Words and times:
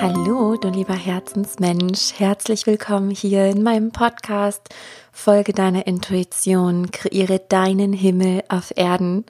Hallo, 0.00 0.56
du 0.56 0.68
lieber 0.68 0.94
Herzensmensch. 0.94 2.12
Herzlich 2.18 2.66
willkommen 2.66 3.10
hier 3.10 3.46
in 3.46 3.62
meinem 3.62 3.92
Podcast. 3.92 4.68
Folge 5.10 5.54
deiner 5.54 5.86
Intuition, 5.86 6.90
kreiere 6.90 7.38
deinen 7.38 7.94
Himmel 7.94 8.42
auf 8.50 8.74
Erden. 8.76 9.24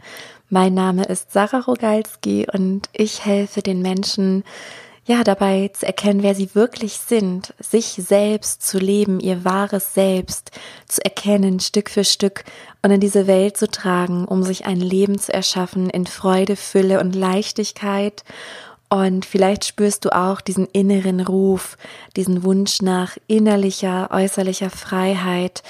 Mein 0.50 0.74
Name 0.74 1.04
ist 1.04 1.32
Sarah 1.32 1.60
Rogalski 1.60 2.48
und 2.52 2.88
ich 2.92 3.24
helfe 3.24 3.62
den 3.62 3.80
Menschen, 3.80 4.42
ja, 5.06 5.22
dabei 5.22 5.70
zu 5.72 5.86
erkennen, 5.86 6.24
wer 6.24 6.34
sie 6.34 6.56
wirklich 6.56 6.94
sind, 6.94 7.54
sich 7.60 7.86
selbst 7.86 8.66
zu 8.66 8.78
leben, 8.78 9.20
ihr 9.20 9.44
wahres 9.44 9.94
Selbst 9.94 10.50
zu 10.88 11.04
erkennen, 11.04 11.60
Stück 11.60 11.90
für 11.90 12.02
Stück 12.02 12.42
und 12.82 12.90
in 12.90 12.98
diese 13.00 13.28
Welt 13.28 13.56
zu 13.56 13.68
tragen, 13.68 14.24
um 14.24 14.42
sich 14.42 14.66
ein 14.66 14.80
Leben 14.80 15.16
zu 15.16 15.32
erschaffen 15.32 15.90
in 15.90 16.06
Freude, 16.06 16.56
Fülle 16.56 16.98
und 16.98 17.14
Leichtigkeit 17.14 18.24
und 18.88 19.24
vielleicht 19.24 19.64
spürst 19.64 20.04
du 20.04 20.14
auch 20.14 20.40
diesen 20.40 20.66
inneren 20.66 21.20
Ruf, 21.20 21.76
diesen 22.16 22.44
Wunsch 22.44 22.82
nach 22.82 23.16
innerlicher, 23.26 24.10
äußerlicher 24.12 24.70
Freiheit 24.70 25.62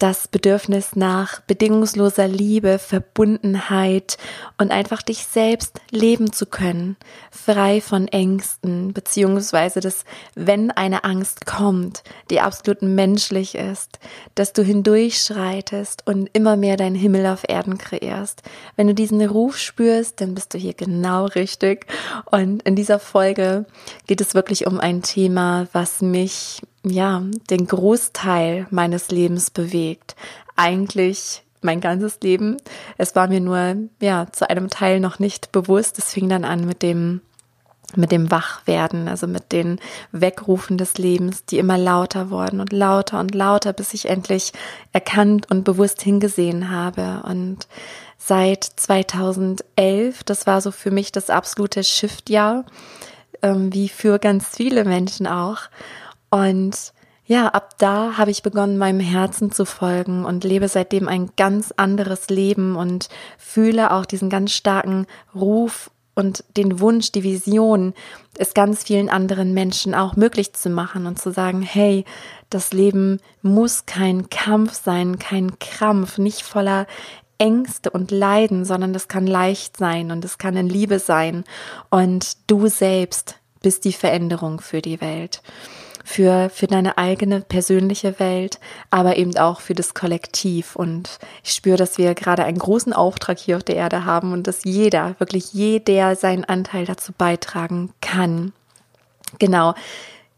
das 0.00 0.28
Bedürfnis 0.28 0.96
nach 0.96 1.40
bedingungsloser 1.42 2.26
Liebe, 2.26 2.78
Verbundenheit 2.78 4.16
und 4.56 4.70
einfach 4.72 5.02
dich 5.02 5.26
selbst 5.26 5.80
leben 5.90 6.32
zu 6.32 6.46
können, 6.46 6.96
frei 7.44 7.80
von 7.80 8.08
Ängsten, 8.08 8.92
beziehungsweise 8.92 9.80
dass, 9.80 10.04
wenn 10.34 10.70
eine 10.70 11.04
Angst 11.04 11.46
kommt, 11.46 12.02
die 12.30 12.40
absolut 12.40 12.82
menschlich 12.82 13.54
ist, 13.54 13.98
dass 14.34 14.52
du 14.52 14.62
hindurchschreitest 14.62 16.06
und 16.06 16.28
immer 16.32 16.56
mehr 16.56 16.76
deinen 16.76 16.96
Himmel 16.96 17.26
auf 17.26 17.42
Erden 17.48 17.78
kreierst. 17.78 18.42
Wenn 18.76 18.86
du 18.86 18.94
diesen 18.94 19.20
Ruf 19.22 19.58
spürst, 19.58 20.20
dann 20.20 20.34
bist 20.34 20.54
du 20.54 20.58
hier 20.58 20.74
genau 20.74 21.26
richtig. 21.26 21.86
Und 22.26 22.62
in 22.62 22.76
dieser 22.76 22.98
Folge 22.98 23.66
geht 24.06 24.20
es 24.20 24.34
wirklich 24.34 24.66
um 24.66 24.80
ein 24.80 25.02
Thema, 25.02 25.68
was 25.72 26.00
mich 26.00 26.62
ja, 26.84 27.22
den 27.50 27.66
Großteil 27.66 28.66
meines 28.70 29.10
Lebens 29.10 29.50
bewegt. 29.50 30.16
Eigentlich 30.56 31.42
mein 31.62 31.80
ganzes 31.80 32.18
Leben. 32.22 32.56
Es 32.96 33.14
war 33.14 33.28
mir 33.28 33.40
nur, 33.40 33.76
ja, 34.00 34.26
zu 34.32 34.48
einem 34.48 34.68
Teil 34.68 35.00
noch 35.00 35.18
nicht 35.18 35.52
bewusst. 35.52 35.98
Es 35.98 36.12
fing 36.12 36.28
dann 36.28 36.44
an 36.44 36.66
mit 36.66 36.82
dem, 36.82 37.20
mit 37.96 38.12
dem 38.12 38.30
Wachwerden, 38.30 39.08
also 39.08 39.26
mit 39.26 39.52
den 39.52 39.80
Wegrufen 40.12 40.78
des 40.78 40.98
Lebens, 40.98 41.44
die 41.44 41.58
immer 41.58 41.78
lauter 41.78 42.30
wurden 42.30 42.60
und 42.60 42.72
lauter 42.72 43.20
und 43.20 43.34
lauter, 43.34 43.72
bis 43.72 43.94
ich 43.94 44.08
endlich 44.08 44.52
erkannt 44.92 45.50
und 45.50 45.64
bewusst 45.64 46.02
hingesehen 46.02 46.70
habe. 46.70 47.22
Und 47.24 47.66
seit 48.18 48.64
2011, 48.64 50.24
das 50.24 50.46
war 50.46 50.60
so 50.60 50.70
für 50.70 50.90
mich 50.90 51.12
das 51.12 51.30
absolute 51.30 51.84
Shift-Jahr, 51.84 52.64
ähm, 53.42 53.72
wie 53.72 53.88
für 53.88 54.18
ganz 54.18 54.48
viele 54.48 54.84
Menschen 54.84 55.26
auch. 55.26 55.62
Und 56.30 56.92
ja, 57.30 57.46
ab 57.46 57.78
da 57.78 58.18
habe 58.18 58.32
ich 58.32 58.42
begonnen, 58.42 58.76
meinem 58.76 58.98
Herzen 58.98 59.52
zu 59.52 59.64
folgen 59.64 60.24
und 60.24 60.42
lebe 60.42 60.66
seitdem 60.66 61.06
ein 61.06 61.30
ganz 61.36 61.72
anderes 61.76 62.28
Leben 62.28 62.74
und 62.74 63.08
fühle 63.38 63.92
auch 63.92 64.04
diesen 64.04 64.30
ganz 64.30 64.52
starken 64.52 65.06
Ruf 65.32 65.92
und 66.20 66.44
den 66.56 66.78
Wunsch, 66.78 67.10
die 67.10 67.24
Vision, 67.24 67.94
es 68.38 68.54
ganz 68.54 68.84
vielen 68.84 69.08
anderen 69.08 69.52
Menschen 69.54 69.94
auch 69.94 70.14
möglich 70.14 70.52
zu 70.52 70.70
machen 70.70 71.06
und 71.06 71.18
zu 71.18 71.32
sagen, 71.32 71.62
hey, 71.62 72.04
das 72.50 72.72
Leben 72.72 73.18
muss 73.42 73.86
kein 73.86 74.30
Kampf 74.30 74.74
sein, 74.74 75.18
kein 75.18 75.58
Krampf, 75.58 76.18
nicht 76.18 76.42
voller 76.42 76.86
Ängste 77.38 77.90
und 77.90 78.10
Leiden, 78.10 78.64
sondern 78.64 78.94
es 78.94 79.08
kann 79.08 79.26
leicht 79.26 79.76
sein 79.76 80.10
und 80.12 80.24
es 80.24 80.38
kann 80.38 80.56
in 80.56 80.68
Liebe 80.68 80.98
sein. 80.98 81.44
Und 81.88 82.36
du 82.46 82.68
selbst 82.68 83.36
bist 83.62 83.84
die 83.84 83.92
Veränderung 83.92 84.60
für 84.60 84.82
die 84.82 85.00
Welt 85.00 85.42
für, 86.04 86.50
für 86.50 86.66
deine 86.66 86.98
eigene 86.98 87.40
persönliche 87.40 88.18
Welt, 88.18 88.58
aber 88.90 89.16
eben 89.16 89.36
auch 89.36 89.60
für 89.60 89.74
das 89.74 89.94
Kollektiv. 89.94 90.76
Und 90.76 91.18
ich 91.44 91.52
spüre, 91.52 91.76
dass 91.76 91.98
wir 91.98 92.14
gerade 92.14 92.44
einen 92.44 92.58
großen 92.58 92.92
Auftrag 92.92 93.38
hier 93.38 93.56
auf 93.56 93.64
der 93.64 93.76
Erde 93.76 94.04
haben 94.04 94.32
und 94.32 94.46
dass 94.46 94.64
jeder, 94.64 95.14
wirklich 95.18 95.52
jeder 95.52 96.16
seinen 96.16 96.44
Anteil 96.44 96.86
dazu 96.86 97.12
beitragen 97.16 97.90
kann. 98.00 98.52
Genau. 99.38 99.74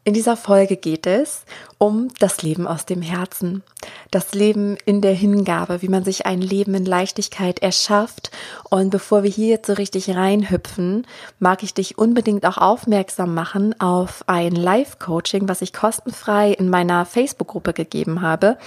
In 0.04 0.14
dieser 0.14 0.36
Folge 0.36 0.76
geht 0.76 1.06
es 1.06 1.44
um 1.78 2.08
das 2.20 2.42
Leben 2.42 2.68
aus 2.68 2.86
dem 2.86 3.02
Herzen, 3.02 3.64
das 4.12 4.34
Leben 4.34 4.76
in 4.84 5.00
der 5.00 5.14
Hingabe, 5.14 5.82
wie 5.82 5.88
man 5.88 6.04
sich 6.04 6.26
ein 6.26 6.40
Leben 6.40 6.74
in 6.74 6.84
Leichtigkeit 6.84 7.60
erschafft. 7.60 8.30
Und 8.70 8.90
bevor 8.90 9.24
wir 9.24 9.30
hier 9.30 9.48
jetzt 9.48 9.66
so 9.66 9.72
richtig 9.72 10.10
reinhüpfen, 10.10 11.06
mag 11.40 11.64
ich 11.64 11.74
dich 11.74 11.98
unbedingt 11.98 12.46
auch 12.46 12.58
aufmerksam 12.58 13.34
machen 13.34 13.80
auf 13.80 14.22
ein 14.28 14.52
Live-Coaching, 14.52 15.48
was 15.48 15.60
ich 15.60 15.72
kostenfrei 15.72 16.52
in 16.52 16.68
meiner 16.68 17.04
Facebook-Gruppe 17.04 17.72
gegeben 17.72 18.22
habe. 18.22 18.58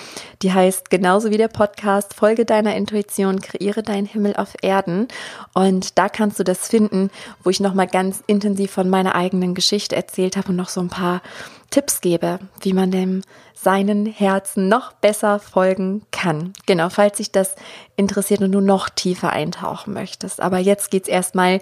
Die 0.42 0.52
heißt 0.52 0.90
genauso 0.90 1.32
wie 1.32 1.38
der 1.38 1.48
Podcast 1.48 2.14
Folge 2.14 2.44
deiner 2.44 2.76
Intuition, 2.76 3.40
kreiere 3.40 3.84
deinen 3.84 4.08
Himmel 4.08 4.36
auf 4.36 4.56
Erden. 4.62 5.08
Und 5.54 5.98
da 5.98 6.10
kannst 6.10 6.40
du 6.40 6.44
das 6.44 6.68
finden, 6.68 7.10
wo 7.44 7.50
ich 7.50 7.62
nochmal 7.62 7.88
ganz 7.88 8.24
intensiv 8.28 8.72
von 8.72 8.90
meiner 8.90 9.16
eigenen 9.16 9.54
Geschichte 9.54 9.96
erzählt 9.96 10.36
habe 10.36 10.50
und 10.50 10.58
noch 10.58 10.70
so 10.70 10.82
ein 10.82 10.90
paar 10.90 11.22
Tipps 11.70 12.02
gebe, 12.02 12.40
wie 12.62 12.74
man 12.74 12.92
dem 12.92 13.22
seinen 13.54 14.06
Herzen 14.06 14.68
noch 14.68 14.94
besser 14.94 15.40
folgen 15.40 16.04
kann. 16.12 16.54
Genau, 16.66 16.90
falls 16.90 17.18
sich 17.18 17.32
das 17.32 17.56
interessiert 17.96 18.42
und 18.42 18.52
du 18.52 18.62
noch 18.62 18.90
tiefer 18.90 19.32
eintauchen 19.32 19.94
möchtest. 19.94 20.40
Aber 20.42 20.60
jetzt 20.60 20.92
geht's 20.92 21.08
erstmal 21.08 21.62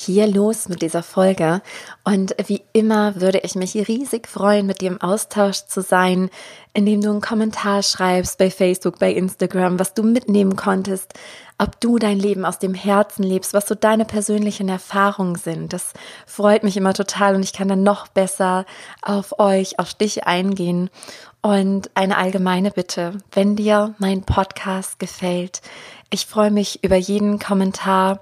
hier 0.00 0.28
los 0.28 0.68
mit 0.68 0.80
dieser 0.80 1.02
Folge. 1.02 1.60
Und 2.04 2.36
wie 2.46 2.62
immer 2.72 3.20
würde 3.20 3.40
ich 3.40 3.56
mich 3.56 3.74
riesig 3.74 4.28
freuen, 4.28 4.64
mit 4.64 4.80
dir 4.80 4.92
im 4.92 5.00
Austausch 5.00 5.66
zu 5.66 5.82
sein, 5.82 6.30
indem 6.72 7.00
du 7.00 7.10
einen 7.10 7.20
Kommentar 7.20 7.82
schreibst 7.82 8.38
bei 8.38 8.48
Facebook, 8.48 9.00
bei 9.00 9.10
Instagram, 9.10 9.80
was 9.80 9.94
du 9.94 10.04
mitnehmen 10.04 10.54
konntest, 10.54 11.14
ob 11.58 11.80
du 11.80 11.98
dein 11.98 12.20
Leben 12.20 12.44
aus 12.44 12.60
dem 12.60 12.74
Herzen 12.74 13.24
lebst, 13.24 13.52
was 13.54 13.66
so 13.66 13.74
deine 13.74 14.04
persönlichen 14.04 14.68
Erfahrungen 14.68 15.34
sind. 15.34 15.72
Das 15.72 15.92
freut 16.26 16.62
mich 16.62 16.76
immer 16.76 16.94
total 16.94 17.34
und 17.34 17.42
ich 17.42 17.52
kann 17.52 17.66
dann 17.66 17.82
noch 17.82 18.06
besser 18.06 18.66
auf 19.02 19.40
euch, 19.40 19.80
auf 19.80 19.94
dich 19.94 20.28
eingehen. 20.28 20.90
Und 21.42 21.90
eine 21.94 22.18
allgemeine 22.18 22.70
Bitte, 22.70 23.18
wenn 23.32 23.56
dir 23.56 23.96
mein 23.98 24.22
Podcast 24.22 25.00
gefällt, 25.00 25.60
ich 26.10 26.26
freue 26.26 26.52
mich 26.52 26.84
über 26.84 26.96
jeden 26.96 27.40
Kommentar, 27.40 28.20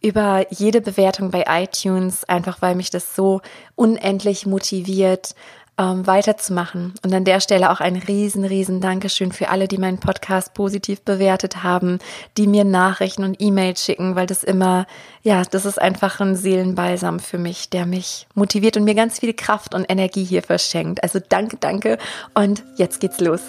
über 0.00 0.46
jede 0.50 0.80
Bewertung 0.80 1.30
bei 1.30 1.44
iTunes, 1.48 2.24
einfach 2.24 2.62
weil 2.62 2.74
mich 2.74 2.90
das 2.90 3.16
so 3.16 3.40
unendlich 3.74 4.46
motiviert, 4.46 5.34
ähm, 5.78 6.06
weiterzumachen. 6.06 6.94
Und 7.04 7.14
an 7.14 7.24
der 7.24 7.40
Stelle 7.40 7.70
auch 7.70 7.80
ein 7.80 7.96
riesen, 7.96 8.44
riesen 8.44 8.80
Dankeschön 8.80 9.32
für 9.32 9.48
alle, 9.48 9.68
die 9.68 9.78
meinen 9.78 9.98
Podcast 9.98 10.52
positiv 10.54 11.02
bewertet 11.02 11.62
haben, 11.62 12.00
die 12.36 12.48
mir 12.48 12.64
Nachrichten 12.64 13.24
und 13.24 13.40
E-Mails 13.40 13.84
schicken, 13.84 14.16
weil 14.16 14.26
das 14.26 14.42
immer, 14.42 14.86
ja, 15.22 15.42
das 15.44 15.64
ist 15.64 15.80
einfach 15.80 16.20
ein 16.20 16.34
Seelenbalsam 16.34 17.20
für 17.20 17.38
mich, 17.38 17.70
der 17.70 17.86
mich 17.86 18.26
motiviert 18.34 18.76
und 18.76 18.84
mir 18.84 18.94
ganz 18.94 19.20
viel 19.20 19.32
Kraft 19.32 19.74
und 19.74 19.86
Energie 19.88 20.24
hier 20.24 20.42
verschenkt. 20.42 21.02
Also 21.02 21.20
danke, 21.26 21.56
danke. 21.58 21.98
Und 22.34 22.64
jetzt 22.76 23.00
geht's 23.00 23.20
los. 23.20 23.42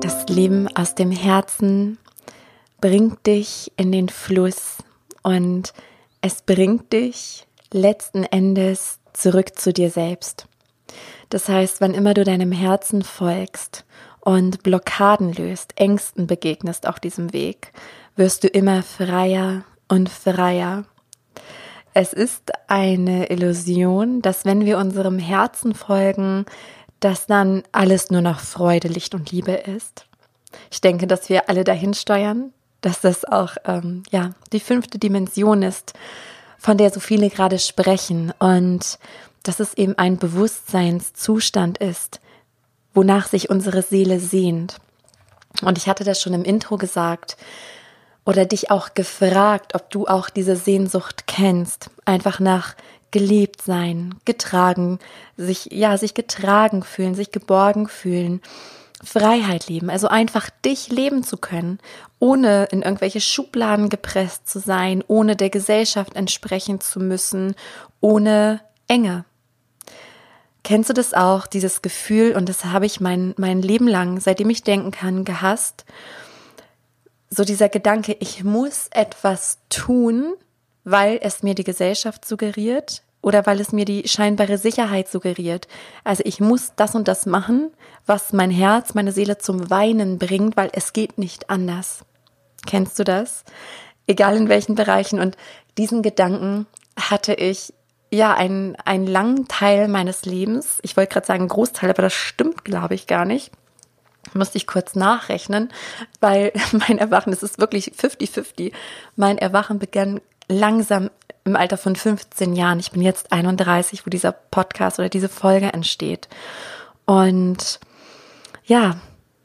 Das 0.00 0.28
Leben 0.28 0.68
aus 0.76 0.94
dem 0.94 1.10
Herzen 1.10 1.98
bringt 2.82 3.26
dich 3.28 3.72
in 3.76 3.92
den 3.92 4.08
Fluss 4.08 4.78
und 5.22 5.72
es 6.20 6.42
bringt 6.42 6.92
dich 6.92 7.46
letzten 7.72 8.24
Endes 8.24 8.98
zurück 9.12 9.56
zu 9.56 9.72
dir 9.72 9.88
selbst. 9.88 10.48
Das 11.30 11.48
heißt, 11.48 11.80
wann 11.80 11.94
immer 11.94 12.12
du 12.12 12.24
deinem 12.24 12.50
Herzen 12.50 13.02
folgst 13.02 13.84
und 14.20 14.64
Blockaden 14.64 15.32
löst, 15.32 15.74
Ängsten 15.76 16.26
begegnest 16.26 16.88
auf 16.88 16.98
diesem 16.98 17.32
Weg, 17.32 17.72
wirst 18.16 18.42
du 18.42 18.48
immer 18.48 18.82
freier 18.82 19.64
und 19.86 20.08
freier. 20.08 20.84
Es 21.94 22.12
ist 22.12 22.50
eine 22.66 23.30
Illusion, 23.30 24.22
dass 24.22 24.44
wenn 24.44 24.66
wir 24.66 24.78
unserem 24.78 25.20
Herzen 25.20 25.74
folgen, 25.74 26.46
dass 26.98 27.26
dann 27.26 27.62
alles 27.70 28.10
nur 28.10 28.22
noch 28.22 28.40
Freude, 28.40 28.88
Licht 28.88 29.14
und 29.14 29.30
Liebe 29.30 29.52
ist. 29.52 30.06
Ich 30.72 30.80
denke, 30.80 31.06
dass 31.06 31.28
wir 31.28 31.48
alle 31.48 31.62
dahin 31.62 31.94
steuern, 31.94 32.52
dass 32.82 33.00
das 33.00 33.24
auch 33.24 33.56
ähm, 33.64 34.02
ja 34.10 34.32
die 34.52 34.60
fünfte 34.60 34.98
Dimension 34.98 35.62
ist, 35.62 35.94
von 36.58 36.76
der 36.76 36.90
so 36.90 37.00
viele 37.00 37.30
gerade 37.30 37.58
sprechen. 37.58 38.32
Und 38.38 38.98
dass 39.42 39.58
es 39.58 39.74
eben 39.74 39.96
ein 39.98 40.18
Bewusstseinszustand 40.18 41.78
ist, 41.78 42.20
wonach 42.94 43.26
sich 43.26 43.50
unsere 43.50 43.82
Seele 43.82 44.20
sehnt. 44.20 44.76
Und 45.62 45.78
ich 45.78 45.88
hatte 45.88 46.04
das 46.04 46.20
schon 46.20 46.34
im 46.34 46.44
Intro 46.44 46.76
gesagt 46.76 47.36
oder 48.24 48.44
dich 48.46 48.70
auch 48.70 48.94
gefragt, 48.94 49.74
ob 49.74 49.90
du 49.90 50.06
auch 50.06 50.30
diese 50.30 50.56
Sehnsucht 50.56 51.26
kennst, 51.26 51.90
einfach 52.04 52.38
nach 52.38 52.74
geliebt 53.10 53.62
sein, 53.62 54.14
getragen, 54.24 54.98
sich 55.36 55.68
ja, 55.70 55.98
sich 55.98 56.14
getragen 56.14 56.82
fühlen, 56.82 57.14
sich 57.14 57.30
geborgen 57.30 57.88
fühlen 57.88 58.40
Freiheit 59.04 59.68
leben, 59.68 59.90
also 59.90 60.08
einfach 60.08 60.48
dich 60.64 60.88
leben 60.88 61.24
zu 61.24 61.36
können, 61.36 61.78
ohne 62.18 62.64
in 62.70 62.82
irgendwelche 62.82 63.20
Schubladen 63.20 63.88
gepresst 63.88 64.48
zu 64.48 64.60
sein, 64.60 65.02
ohne 65.08 65.34
der 65.34 65.50
Gesellschaft 65.50 66.14
entsprechen 66.14 66.80
zu 66.80 67.00
müssen, 67.00 67.54
ohne 68.00 68.60
Enge. 68.86 69.24
Kennst 70.62 70.90
du 70.90 70.94
das 70.94 71.14
auch, 71.14 71.48
dieses 71.48 71.82
Gefühl, 71.82 72.36
und 72.36 72.48
das 72.48 72.64
habe 72.66 72.86
ich 72.86 73.00
mein, 73.00 73.34
mein 73.36 73.60
Leben 73.60 73.88
lang, 73.88 74.20
seitdem 74.20 74.50
ich 74.50 74.62
denken 74.62 74.92
kann, 74.92 75.24
gehasst, 75.24 75.84
so 77.28 77.44
dieser 77.44 77.68
Gedanke, 77.68 78.16
ich 78.20 78.44
muss 78.44 78.86
etwas 78.92 79.58
tun, 79.68 80.34
weil 80.84 81.18
es 81.22 81.42
mir 81.42 81.54
die 81.54 81.64
Gesellschaft 81.64 82.24
suggeriert 82.24 83.02
oder 83.22 83.46
weil 83.46 83.60
es 83.60 83.72
mir 83.72 83.84
die 83.84 84.06
scheinbare 84.06 84.58
Sicherheit 84.58 85.08
suggeriert. 85.08 85.68
Also 86.04 86.22
ich 86.26 86.40
muss 86.40 86.72
das 86.76 86.94
und 86.94 87.08
das 87.08 87.24
machen, 87.24 87.70
was 88.04 88.32
mein 88.32 88.50
Herz, 88.50 88.94
meine 88.94 89.12
Seele 89.12 89.38
zum 89.38 89.70
Weinen 89.70 90.18
bringt, 90.18 90.56
weil 90.56 90.70
es 90.72 90.92
geht 90.92 91.18
nicht 91.18 91.48
anders. 91.48 92.04
Kennst 92.66 92.98
du 92.98 93.04
das? 93.04 93.44
Egal 94.06 94.36
in 94.36 94.48
welchen 94.48 94.74
Bereichen. 94.74 95.20
Und 95.20 95.36
diesen 95.78 96.02
Gedanken 96.02 96.66
hatte 96.98 97.34
ich 97.34 97.72
ja 98.10 98.34
einen, 98.34 98.76
einen 98.84 99.06
langen 99.06 99.48
Teil 99.48 99.88
meines 99.88 100.24
Lebens. 100.24 100.78
Ich 100.82 100.96
wollte 100.96 101.14
gerade 101.14 101.26
sagen 101.26 101.48
Großteil, 101.48 101.90
aber 101.90 102.02
das 102.02 102.12
stimmt, 102.12 102.64
glaube 102.64 102.94
ich, 102.94 103.06
gar 103.06 103.24
nicht 103.24 103.52
musste 104.34 104.58
ich 104.58 104.66
kurz 104.66 104.94
nachrechnen, 104.94 105.70
weil 106.20 106.52
mein 106.72 106.98
Erwachen, 106.98 107.32
es 107.32 107.42
ist 107.42 107.58
wirklich 107.58 107.92
50-50. 107.92 108.72
Mein 109.16 109.38
Erwachen 109.38 109.78
begann 109.78 110.20
langsam 110.52 111.10
im 111.44 111.56
Alter 111.56 111.76
von 111.76 111.96
15 111.96 112.54
Jahren. 112.54 112.78
Ich 112.78 112.92
bin 112.92 113.02
jetzt 113.02 113.32
31, 113.32 114.06
wo 114.06 114.10
dieser 114.10 114.32
Podcast 114.32 114.98
oder 114.98 115.08
diese 115.08 115.28
Folge 115.28 115.72
entsteht. 115.72 116.28
Und 117.04 117.80
ja, 118.64 118.96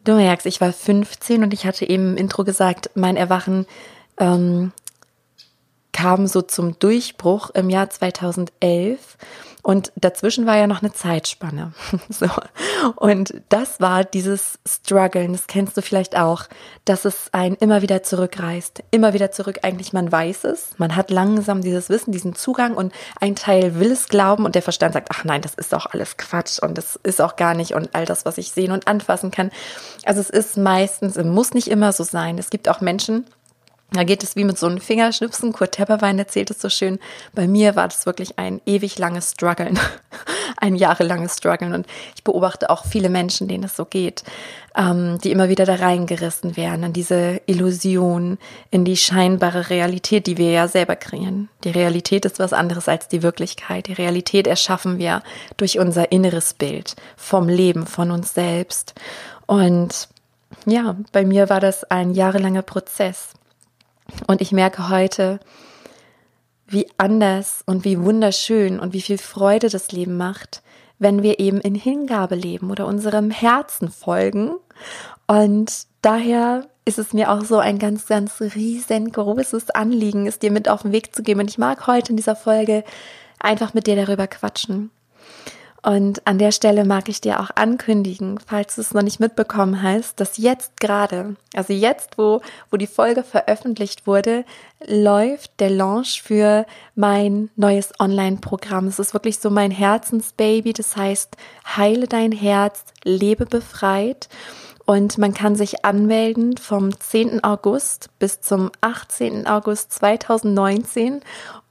du 0.04 0.16
merkst, 0.16 0.46
ich 0.46 0.62
war 0.62 0.72
15 0.72 1.44
und 1.44 1.54
ich 1.54 1.66
hatte 1.66 1.90
eben 1.90 2.12
im 2.12 2.18
Intro 2.18 2.44
gesagt, 2.44 2.92
mein 2.94 3.18
Erwachen 3.18 3.66
ähm, 4.20 4.72
kam 5.92 6.28
so 6.28 6.44
zum 6.44 6.78
Durchbruch 6.78 7.50
im 7.52 7.70
Jahr 7.70 7.90
2011. 7.90 9.18
Und 9.68 9.92
dazwischen 9.98 10.46
war 10.46 10.56
ja 10.56 10.66
noch 10.66 10.82
eine 10.82 10.94
Zeitspanne. 10.94 11.74
so. 12.10 12.30
Und 12.96 13.34
das 13.50 13.82
war 13.82 14.06
dieses 14.06 14.60
Struggeln, 14.66 15.34
das 15.34 15.48
kennst 15.48 15.76
du 15.76 15.82
vielleicht 15.82 16.16
auch, 16.16 16.46
dass 16.86 17.04
es 17.04 17.28
einen 17.34 17.58
immer 17.58 17.82
wieder 17.82 18.02
zurückreißt. 18.02 18.86
Immer 18.92 19.12
wieder 19.14 19.30
zurück, 19.30 19.60
eigentlich 19.64 19.92
man 19.92 20.10
weiß 20.10 20.46
es, 20.46 20.70
man 20.78 20.96
hat 20.96 21.12
langsam 21.12 21.60
dieses 21.60 21.90
Wissen, 21.90 22.14
diesen 22.14 22.34
Zugang 22.34 22.76
und 22.76 22.94
ein 23.20 23.36
Teil 23.36 23.78
will 23.78 23.92
es 23.92 24.08
glauben 24.08 24.46
und 24.46 24.56
der 24.56 24.62
Verstand 24.62 24.94
sagt, 24.94 25.10
ach 25.12 25.26
nein, 25.26 25.42
das 25.42 25.54
ist 25.54 25.74
doch 25.74 25.88
alles 25.88 26.16
Quatsch 26.16 26.60
und 26.60 26.78
das 26.78 26.96
ist 27.04 27.22
auch 27.22 27.36
gar 27.36 27.54
nicht 27.54 27.74
und 27.74 27.94
all 27.94 28.06
das, 28.06 28.24
was 28.24 28.38
ich 28.38 28.52
sehen 28.52 28.72
und 28.72 28.88
anfassen 28.88 29.32
kann. 29.32 29.52
Also 30.06 30.22
es 30.22 30.30
ist 30.30 30.56
meistens, 30.56 31.18
es 31.18 31.26
muss 31.26 31.54
nicht 31.54 31.68
immer 31.68 31.92
so 31.92 32.06
sein. 32.06 32.38
Es 32.38 32.50
gibt 32.50 32.70
auch 32.70 32.80
Menschen, 32.80 33.26
da 33.92 34.04
geht 34.04 34.22
es 34.22 34.36
wie 34.36 34.44
mit 34.44 34.60
so 34.60 34.68
einem 34.68 34.82
Fingerschnipsen. 34.82 35.54
Kurt 35.54 35.74
Tepperwein 35.74 36.20
erzählt 36.20 36.52
es 36.52 36.60
so 36.60 36.68
schön. 36.68 37.00
Bei 37.34 37.48
mir 37.48 37.78
war 37.78 37.88
das 37.88 38.06
wirklich 38.06 38.38
ein 38.38 38.60
ewig 38.66 39.00
langes 39.00 39.32
Struggeln, 39.32 39.80
ein 40.58 40.76
jahrelanges 40.76 41.38
Struggeln. 41.38 41.74
Und 41.74 41.88
ich 42.14 42.26
beobachte 42.26 42.70
auch 42.70 42.86
viele 42.86 43.08
Menschen, 43.08 43.48
denen 43.48 43.64
es 43.64 43.78
so 43.78 43.86
geht, 43.86 44.24
ähm, 44.76 45.20
die 45.24 45.32
immer 45.32 45.48
wieder 45.48 45.66
da 45.66 45.76
reingerissen 45.76 46.58
werden 46.58 46.84
in 46.84 46.94
diese 46.94 47.40
Illusion, 47.46 48.38
in 48.72 48.84
die 48.84 48.98
scheinbare 48.98 49.70
Realität, 49.70 50.28
die 50.28 50.38
wir 50.38 50.52
ja 50.52 50.68
selber 50.68 50.98
kreieren. 50.98 51.48
Die 51.64 51.72
Realität 51.72 52.26
ist 52.26 52.40
was 52.40 52.52
anderes 52.52 52.90
als 52.90 53.08
die 53.08 53.24
Wirklichkeit. 53.24 53.88
Die 53.88 53.94
Realität 53.94 54.48
erschaffen 54.48 54.98
wir 54.98 55.24
durch 55.56 55.80
unser 55.80 56.12
inneres 56.12 56.54
Bild 56.54 56.98
vom 57.16 57.48
Leben, 57.48 57.88
von 57.88 58.12
uns 58.12 58.34
selbst. 58.34 58.96
Und 59.46 60.10
ja, 60.66 60.98
bei 61.14 61.24
mir 61.24 61.50
war 61.50 61.62
das 61.62 61.86
ein 61.86 62.12
jahrelanger 62.12 62.64
Prozess. 62.64 63.37
Und 64.28 64.42
ich 64.42 64.52
merke 64.52 64.90
heute, 64.90 65.40
wie 66.68 66.88
anders 66.98 67.64
und 67.66 67.86
wie 67.86 68.00
wunderschön 68.00 68.80
und 68.80 68.94
wie 68.94 69.02
viel 69.02 69.18
Freude 69.18 69.70
das 69.70 69.92
Leben 69.92 70.18
macht, 70.18 70.62
wenn 71.00 71.24
wir 71.24 71.40
eben 71.40 71.62
in 71.62 71.76
Hingabe 71.76 72.36
leben 72.36 72.72
oder 72.72 72.86
unserem 72.88 73.32
Herzen 73.32 73.90
folgen. 73.90 74.56
Und 75.28 75.88
daher 76.02 76.68
ist 76.86 77.00
es 77.00 77.14
mir 77.14 77.32
auch 77.32 77.44
so 77.44 77.58
ein 77.58 77.80
ganz, 77.80 78.08
ganz 78.08 78.40
riesengroßes 78.42 79.72
Anliegen, 79.72 80.28
es 80.28 80.40
dir 80.40 80.52
mit 80.52 80.70
auf 80.70 80.84
den 80.84 80.92
Weg 80.92 81.14
zu 81.14 81.24
geben. 81.24 81.42
Und 81.42 81.50
ich 81.50 81.58
mag 81.58 81.88
heute 81.88 82.12
in 82.12 82.18
dieser 82.18 82.36
Folge 82.36 82.84
einfach 83.40 83.74
mit 83.74 83.88
dir 83.88 83.96
darüber 83.96 84.28
quatschen. 84.28 84.90
Und 85.88 86.28
an 86.28 86.38
der 86.38 86.52
Stelle 86.52 86.84
mag 86.84 87.08
ich 87.08 87.22
dir 87.22 87.40
auch 87.40 87.50
ankündigen, 87.56 88.42
falls 88.46 88.76
du 88.76 88.82
es 88.82 88.94
noch 88.94 89.04
nicht 89.04 89.22
mitbekommen 89.22 89.82
hast, 89.82 90.20
dass 90.20 90.36
jetzt 90.36 90.82
gerade, 90.82 91.38
also 91.56 91.72
jetzt, 91.72 92.18
wo, 92.18 92.42
wo 92.70 92.76
die 92.76 92.88
Folge 92.88 93.24
veröffentlicht 93.24 94.06
wurde, 94.06 94.44
läuft 94.86 95.58
der 95.62 95.70
Launch 95.70 96.22
für 96.22 96.66
mein 96.96 97.52
neues 97.56 97.94
Online-Programm. 98.02 98.88
Es 98.88 99.00
ist 99.00 99.14
wirklich 99.14 99.40
so 99.40 99.50
mein 99.50 99.72
Herzensbaby. 99.72 100.74
Das 100.74 100.98
heißt, 100.98 101.38
heile 101.78 102.08
dein 102.08 102.34
Herz, 102.34 102.84
lebe 103.06 103.46
befreit. 103.46 104.28
Und 104.90 105.18
man 105.18 105.34
kann 105.34 105.58
sich 105.58 105.84
anmelden 105.84 106.56
vom 106.56 106.98
10. 106.98 107.44
August 107.44 108.10
bis 108.20 108.40
zum 108.40 108.72
18. 108.80 109.46
August 109.46 109.92
2019 109.92 111.20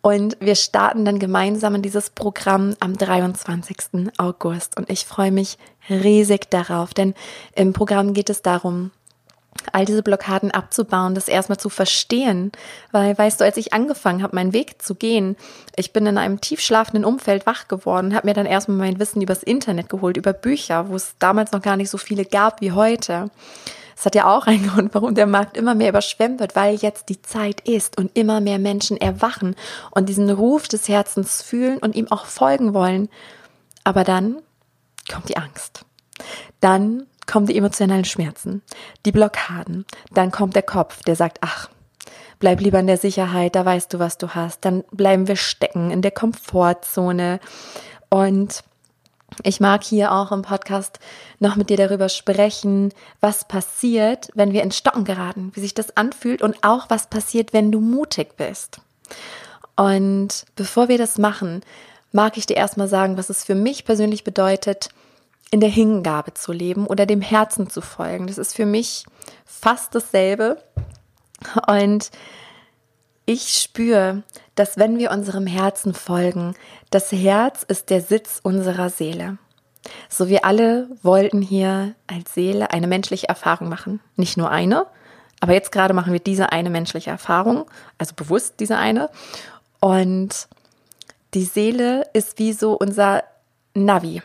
und 0.03 0.37
wir 0.39 0.55
starten 0.55 1.07
dann 1.07 1.19
gemeinsam 1.19 1.75
in 1.77 1.83
dieses 1.83 2.11
Programm 2.11 2.77
am 2.79 2.95
23. 2.97 4.13
August. 4.19 4.77
Und 4.77 4.91
ich 4.91 5.07
freue 5.07 5.33
mich 5.33 5.57
riesig 5.89 6.51
darauf, 6.51 6.93
denn 6.93 7.15
im 7.55 7.73
Programm 7.73 8.13
geht 8.13 8.29
es 8.29 8.43
darum, 8.43 8.91
all 9.73 9.85
diese 9.85 10.03
Blockaden 10.03 10.51
abzubauen, 10.51 11.15
das 11.15 11.29
erstmal 11.29 11.59
zu 11.59 11.69
verstehen. 11.69 12.53
Weil, 12.93 13.17
weißt 13.17 13.41
du, 13.41 13.45
als 13.45 13.57
ich 13.57 13.73
angefangen 13.73 14.23
habe, 14.23 14.35
meinen 14.35 14.53
Weg 14.53 14.83
zu 14.83 14.95
gehen, 14.95 15.37
ich 15.77 15.93
bin 15.93 16.07
in 16.07 16.19
einem 16.19 16.41
tiefschlafenden 16.41 17.05
Umfeld 17.05 17.47
wach 17.47 17.69
geworden, 17.69 18.15
habe 18.15 18.27
mir 18.27 18.35
dann 18.35 18.47
erstmal 18.47 18.79
mein 18.79 18.99
Wissen 18.99 19.23
übers 19.23 19.43
Internet 19.43 19.89
geholt, 19.89 20.17
über 20.17 20.33
Bücher, 20.33 20.89
wo 20.89 20.97
es 20.97 21.15
damals 21.19 21.53
noch 21.53 21.63
gar 21.63 21.77
nicht 21.77 21.91
so 21.91 21.99
viele 21.99 22.25
gab 22.25 22.61
wie 22.61 22.73
heute. 22.73 23.31
Das 23.97 24.05
hat 24.05 24.15
ja 24.15 24.27
auch 24.27 24.47
einen 24.47 24.69
Grund, 24.73 24.95
warum 24.95 25.15
der 25.15 25.27
Markt 25.27 25.57
immer 25.57 25.75
mehr 25.75 25.89
überschwemmt 25.89 26.41
wird, 26.41 26.55
weil 26.55 26.77
jetzt 26.77 27.09
die 27.09 27.23
Zeit 27.23 27.63
ist 27.63 27.99
und 27.99 28.17
immer 28.17 28.41
mehr 28.41 28.59
Menschen 28.59 28.97
erwachen 28.97 29.57
und 29.91 30.09
diesen 30.09 30.31
Ruf 30.31 30.69
des 30.69 30.89
Herzens 30.89 31.43
fühlen 31.43 31.79
und 31.79 31.97
ihm 31.97 32.11
auch 32.11 32.27
folgen 32.27 32.75
wollen. 32.75 33.09
Aber 33.85 34.05
dann 34.05 34.37
kommt 35.11 35.29
die 35.29 35.37
Angst. 35.37 35.85
Dann 36.61 37.07
kommen 37.27 37.47
die 37.47 37.57
emotionalen 37.57 38.05
Schmerzen, 38.05 38.63
die 39.05 39.13
Blockaden. 39.13 39.85
Dann 40.13 40.31
kommt 40.31 40.55
der 40.55 40.63
Kopf, 40.63 41.03
der 41.03 41.17
sagt, 41.17 41.39
ach, 41.41 41.69
bleib 42.39 42.61
lieber 42.61 42.79
in 42.79 42.87
der 42.87 42.99
Sicherheit, 42.99 43.55
da 43.55 43.65
weißt 43.65 43.93
du, 43.93 43.99
was 43.99 44.19
du 44.19 44.35
hast. 44.35 44.65
Dann 44.65 44.85
bleiben 44.93 45.29
wir 45.29 45.37
stecken 45.37 45.91
in 45.91 46.03
der 46.03 46.11
Komfortzone. 46.11 47.41
Und 48.09 48.63
ich 49.43 49.61
mag 49.61 49.83
hier 49.83 50.13
auch 50.13 50.33
im 50.33 50.43
Podcast 50.43 51.01
noch 51.41 51.57
mit 51.57 51.69
dir 51.69 51.77
darüber 51.77 52.09
sprechen, 52.09 52.93
was 53.21 53.47
passiert, 53.47 54.29
wenn 54.35 54.53
wir 54.53 54.63
ins 54.63 54.77
Stocken 54.77 55.05
geraten, 55.05 55.51
wie 55.55 55.61
sich 55.61 55.75
das 55.75 55.97
anfühlt 55.97 56.43
und 56.43 56.57
auch 56.63 56.89
was 56.91 57.09
passiert, 57.09 57.53
wenn 57.53 57.73
du 57.73 57.81
mutig 57.81 58.37
bist. 58.37 58.81
Und 59.77 60.47
bevor 60.55 60.89
wir 60.89 60.97
das 60.97 61.19
machen, 61.19 61.63
mag 62.13 62.39
ich 62.39 62.47
dir 62.47 62.57
erstmal 62.57 62.89
sagen, 62.89 63.19
was 63.19 63.29
es 63.29 63.45
für 63.45 63.55
mich 63.55 63.85
persönlich 63.85 64.25
bedeutet, 64.25 64.89
in 65.51 65.61
der 65.61 65.69
Hingabe 65.69 66.35
zu 66.35 66.53
leben 66.53 66.87
oder 66.87 67.07
dem 67.07 67.21
Herzen 67.21 67.71
zu 67.71 67.81
folgen. 67.81 68.27
Das 68.27 68.39
ist 68.39 68.55
für 68.55 68.67
mich 68.67 69.05
fast 69.45 69.95
dasselbe. 69.95 70.63
Und 71.69 72.11
ich 73.27 73.55
spüre, 73.55 74.23
dass 74.55 74.77
wenn 74.77 74.99
wir 74.99 75.11
unserem 75.11 75.47
Herzen 75.47 75.95
folgen, 75.95 76.55
das 76.91 77.13
Herz 77.13 77.63
ist 77.63 77.91
der 77.91 78.01
Sitz 78.01 78.41
unserer 78.43 78.91
Seele. 78.91 79.39
So 80.09 80.29
wir 80.29 80.45
alle 80.45 80.89
wollten 81.03 81.43
hier 81.43 81.95
als 82.07 82.35
Seele 82.35 82.71
eine 82.71 82.87
menschliche 82.87 83.29
Erfahrung 83.29 83.69
machen. 83.69 84.01
Nicht 84.17 84.37
nur 84.37 84.51
eine, 84.51 84.87
aber 85.41 85.53
jetzt 85.53 85.73
gerade 85.73 85.95
machen 85.95 86.13
wir 86.13 86.21
diese 86.21 86.53
eine 86.53 86.71
menschliche 86.71 87.11
Erfahrung, 87.11 87.67
also 87.99 88.15
bewusst 88.15 88.55
diese 88.61 88.77
eine. 88.79 89.11
Und 89.81 90.49
die 91.35 91.45
Seele 91.45 92.05
ist 92.13 92.39
wie 92.39 92.53
so 92.53 92.73
unser 92.73 93.23
Navi. 93.75 94.23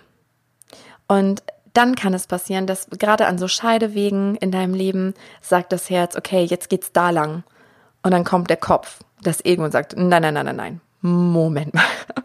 Und 1.12 1.44
dann 1.74 1.96
kann 1.96 2.14
es 2.14 2.26
passieren, 2.26 2.68
dass 2.68 2.88
gerade 2.90 3.28
an 3.28 3.38
so 3.38 3.50
Scheidewegen 3.50 4.38
in 4.38 4.50
deinem 4.50 4.74
Leben 4.74 5.14
sagt 5.42 5.74
das 5.74 5.90
Herz, 5.90 6.16
okay, 6.16 6.46
jetzt 6.46 6.70
geht's 6.70 6.94
da 6.94 7.10
lang. 7.10 7.44
Und 8.02 8.12
dann 8.12 8.24
kommt 8.24 8.50
der 8.50 8.56
Kopf, 8.56 9.00
das 9.22 9.44
Ego 9.44 9.66
und 9.66 9.72
sagt, 9.72 9.98
nein, 9.98 10.22
nein, 10.22 10.34
nein, 10.34 10.46
nein, 10.46 10.56
nein. 10.56 10.82
Moment 11.02 11.74
mal. 11.74 11.84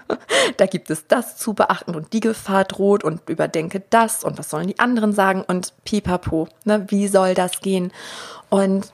da 0.57 0.66
gibt 0.66 0.88
es 0.90 1.09
das 1.09 1.37
zu 1.37 1.52
beachten 1.52 1.97
und 1.97 2.12
die 2.12 2.21
Gefahr 2.21 2.62
droht 2.62 3.02
und 3.02 3.28
überdenke 3.28 3.83
das 3.90 4.23
und 4.23 4.38
was 4.38 4.50
sollen 4.50 4.69
die 4.69 4.78
anderen 4.78 5.12
sagen 5.12 5.43
und 5.45 5.73
pipapo. 5.85 6.47
Ne? 6.64 6.87
Wie 6.88 7.09
soll 7.09 7.35
das 7.35 7.61
gehen? 7.61 7.90
Und 8.50 8.93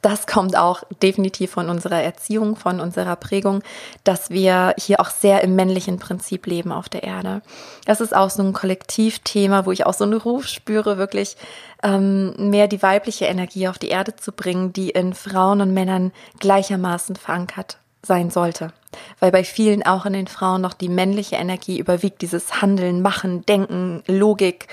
das 0.00 0.26
kommt 0.26 0.56
auch 0.56 0.84
definitiv 1.02 1.50
von 1.50 1.68
unserer 1.68 2.00
Erziehung, 2.00 2.54
von 2.54 2.80
unserer 2.80 3.16
Prägung, 3.16 3.62
dass 4.04 4.30
wir 4.30 4.74
hier 4.78 5.00
auch 5.00 5.10
sehr 5.10 5.42
im 5.42 5.56
männlichen 5.56 5.98
Prinzip 5.98 6.46
leben 6.46 6.70
auf 6.70 6.88
der 6.88 7.02
Erde. 7.02 7.42
Das 7.84 8.00
ist 8.00 8.14
auch 8.14 8.30
so 8.30 8.42
ein 8.42 8.52
Kollektivthema, 8.52 9.66
wo 9.66 9.72
ich 9.72 9.86
auch 9.86 9.94
so 9.94 10.04
einen 10.04 10.14
Ruf 10.14 10.46
spüre, 10.46 10.98
wirklich 10.98 11.36
ähm, 11.82 12.50
mehr 12.50 12.68
die 12.68 12.82
weibliche 12.82 13.24
Energie 13.24 13.66
auf 13.66 13.78
die 13.78 13.88
Erde 13.88 14.14
zu 14.14 14.32
bringen, 14.32 14.72
die 14.72 14.90
in 14.90 15.14
Frauen 15.14 15.60
und 15.60 15.74
Männern 15.74 16.12
gleichermaßen 16.38 17.16
verankert 17.16 17.78
sein 18.02 18.30
sollte. 18.30 18.72
Weil 19.18 19.32
bei 19.32 19.44
vielen 19.44 19.84
auch 19.84 20.06
in 20.06 20.12
den 20.12 20.28
Frauen 20.28 20.60
noch 20.60 20.74
die 20.74 20.88
männliche 20.88 21.36
Energie 21.36 21.78
überwiegt, 21.78 22.22
dieses 22.22 22.62
Handeln, 22.62 23.02
Machen, 23.02 23.44
Denken, 23.46 24.02
Logik, 24.06 24.68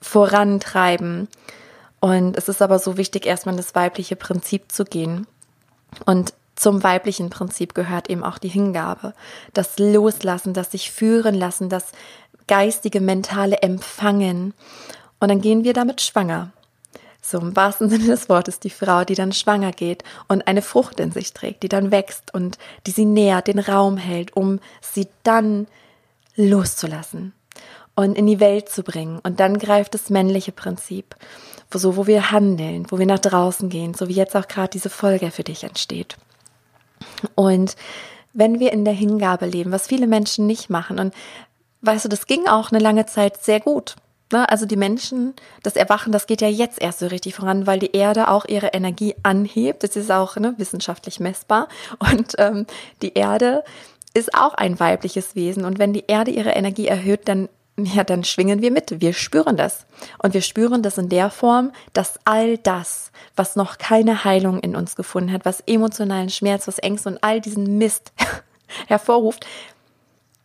Vorantreiben. 0.00 1.28
Und 2.04 2.36
es 2.36 2.50
ist 2.50 2.60
aber 2.60 2.78
so 2.78 2.98
wichtig, 2.98 3.24
erstmal 3.24 3.54
in 3.54 3.56
das 3.56 3.74
weibliche 3.74 4.14
Prinzip 4.14 4.70
zu 4.70 4.84
gehen. 4.84 5.26
Und 6.04 6.34
zum 6.54 6.82
weiblichen 6.82 7.30
Prinzip 7.30 7.74
gehört 7.74 8.10
eben 8.10 8.22
auch 8.22 8.36
die 8.36 8.48
Hingabe, 8.48 9.14
das 9.54 9.78
Loslassen, 9.78 10.52
das 10.52 10.70
sich 10.70 10.90
führen 10.90 11.34
lassen, 11.34 11.70
das 11.70 11.92
geistige, 12.46 13.00
mentale 13.00 13.62
Empfangen. 13.62 14.52
Und 15.18 15.30
dann 15.30 15.40
gehen 15.40 15.64
wir 15.64 15.72
damit 15.72 16.02
schwanger. 16.02 16.50
So 17.22 17.38
im 17.38 17.56
wahrsten 17.56 17.88
Sinne 17.88 18.08
des 18.08 18.28
Wortes 18.28 18.60
die 18.60 18.68
Frau, 18.68 19.04
die 19.04 19.14
dann 19.14 19.32
schwanger 19.32 19.72
geht 19.72 20.04
und 20.28 20.46
eine 20.46 20.60
Frucht 20.60 21.00
in 21.00 21.10
sich 21.10 21.32
trägt, 21.32 21.62
die 21.62 21.70
dann 21.70 21.90
wächst 21.90 22.34
und 22.34 22.58
die 22.86 22.90
sie 22.90 23.06
nährt, 23.06 23.46
den 23.46 23.60
Raum 23.60 23.96
hält, 23.96 24.36
um 24.36 24.60
sie 24.82 25.08
dann 25.22 25.68
loszulassen 26.36 27.32
und 27.94 28.18
in 28.18 28.26
die 28.26 28.40
Welt 28.40 28.68
zu 28.68 28.82
bringen. 28.82 29.20
Und 29.22 29.40
dann 29.40 29.58
greift 29.58 29.94
das 29.94 30.10
männliche 30.10 30.52
Prinzip 30.52 31.16
so, 31.78 31.96
wo 31.96 32.06
wir 32.06 32.30
handeln, 32.30 32.86
wo 32.90 32.98
wir 32.98 33.06
nach 33.06 33.18
draußen 33.18 33.68
gehen, 33.68 33.94
so 33.94 34.08
wie 34.08 34.14
jetzt 34.14 34.36
auch 34.36 34.48
gerade 34.48 34.70
diese 34.70 34.90
Folge 34.90 35.30
für 35.30 35.44
dich 35.44 35.64
entsteht. 35.64 36.16
Und 37.34 37.76
wenn 38.32 38.60
wir 38.60 38.72
in 38.72 38.84
der 38.84 38.94
Hingabe 38.94 39.46
leben, 39.46 39.72
was 39.72 39.86
viele 39.86 40.06
Menschen 40.06 40.46
nicht 40.46 40.70
machen, 40.70 40.98
und 40.98 41.14
weißt 41.82 42.04
du, 42.04 42.08
das 42.08 42.26
ging 42.26 42.46
auch 42.46 42.72
eine 42.72 42.80
lange 42.80 43.06
Zeit 43.06 43.42
sehr 43.42 43.60
gut. 43.60 43.96
Ne? 44.32 44.48
Also 44.48 44.66
die 44.66 44.76
Menschen, 44.76 45.34
das 45.62 45.76
Erwachen, 45.76 46.12
das 46.12 46.26
geht 46.26 46.40
ja 46.40 46.48
jetzt 46.48 46.80
erst 46.80 46.98
so 46.98 47.06
richtig 47.06 47.36
voran, 47.36 47.66
weil 47.66 47.78
die 47.78 47.92
Erde 47.92 48.28
auch 48.28 48.44
ihre 48.46 48.68
Energie 48.68 49.14
anhebt. 49.22 49.84
Das 49.84 49.96
ist 49.96 50.10
auch 50.10 50.36
ne, 50.36 50.54
wissenschaftlich 50.56 51.20
messbar. 51.20 51.68
Und 51.98 52.34
ähm, 52.38 52.66
die 53.02 53.14
Erde 53.14 53.62
ist 54.14 54.34
auch 54.34 54.54
ein 54.54 54.80
weibliches 54.80 55.34
Wesen. 55.34 55.64
Und 55.64 55.78
wenn 55.78 55.92
die 55.92 56.04
Erde 56.06 56.30
ihre 56.30 56.50
Energie 56.50 56.86
erhöht, 56.88 57.28
dann 57.28 57.48
ja, 57.76 58.04
dann 58.04 58.22
schwingen 58.22 58.62
wir 58.62 58.70
mit. 58.70 59.00
Wir 59.00 59.12
spüren 59.12 59.56
das. 59.56 59.86
Und 60.22 60.34
wir 60.34 60.42
spüren 60.42 60.82
das 60.82 60.98
in 60.98 61.08
der 61.08 61.30
Form, 61.30 61.72
dass 61.92 62.20
all 62.24 62.56
das, 62.58 63.10
was 63.34 63.56
noch 63.56 63.78
keine 63.78 64.24
Heilung 64.24 64.60
in 64.60 64.76
uns 64.76 64.94
gefunden 64.94 65.32
hat, 65.32 65.44
was 65.44 65.62
emotionalen 65.66 66.30
Schmerz, 66.30 66.68
was 66.68 66.78
Ängste 66.78 67.08
und 67.08 67.24
all 67.24 67.40
diesen 67.40 67.78
Mist 67.78 68.12
hervorruft, 68.86 69.46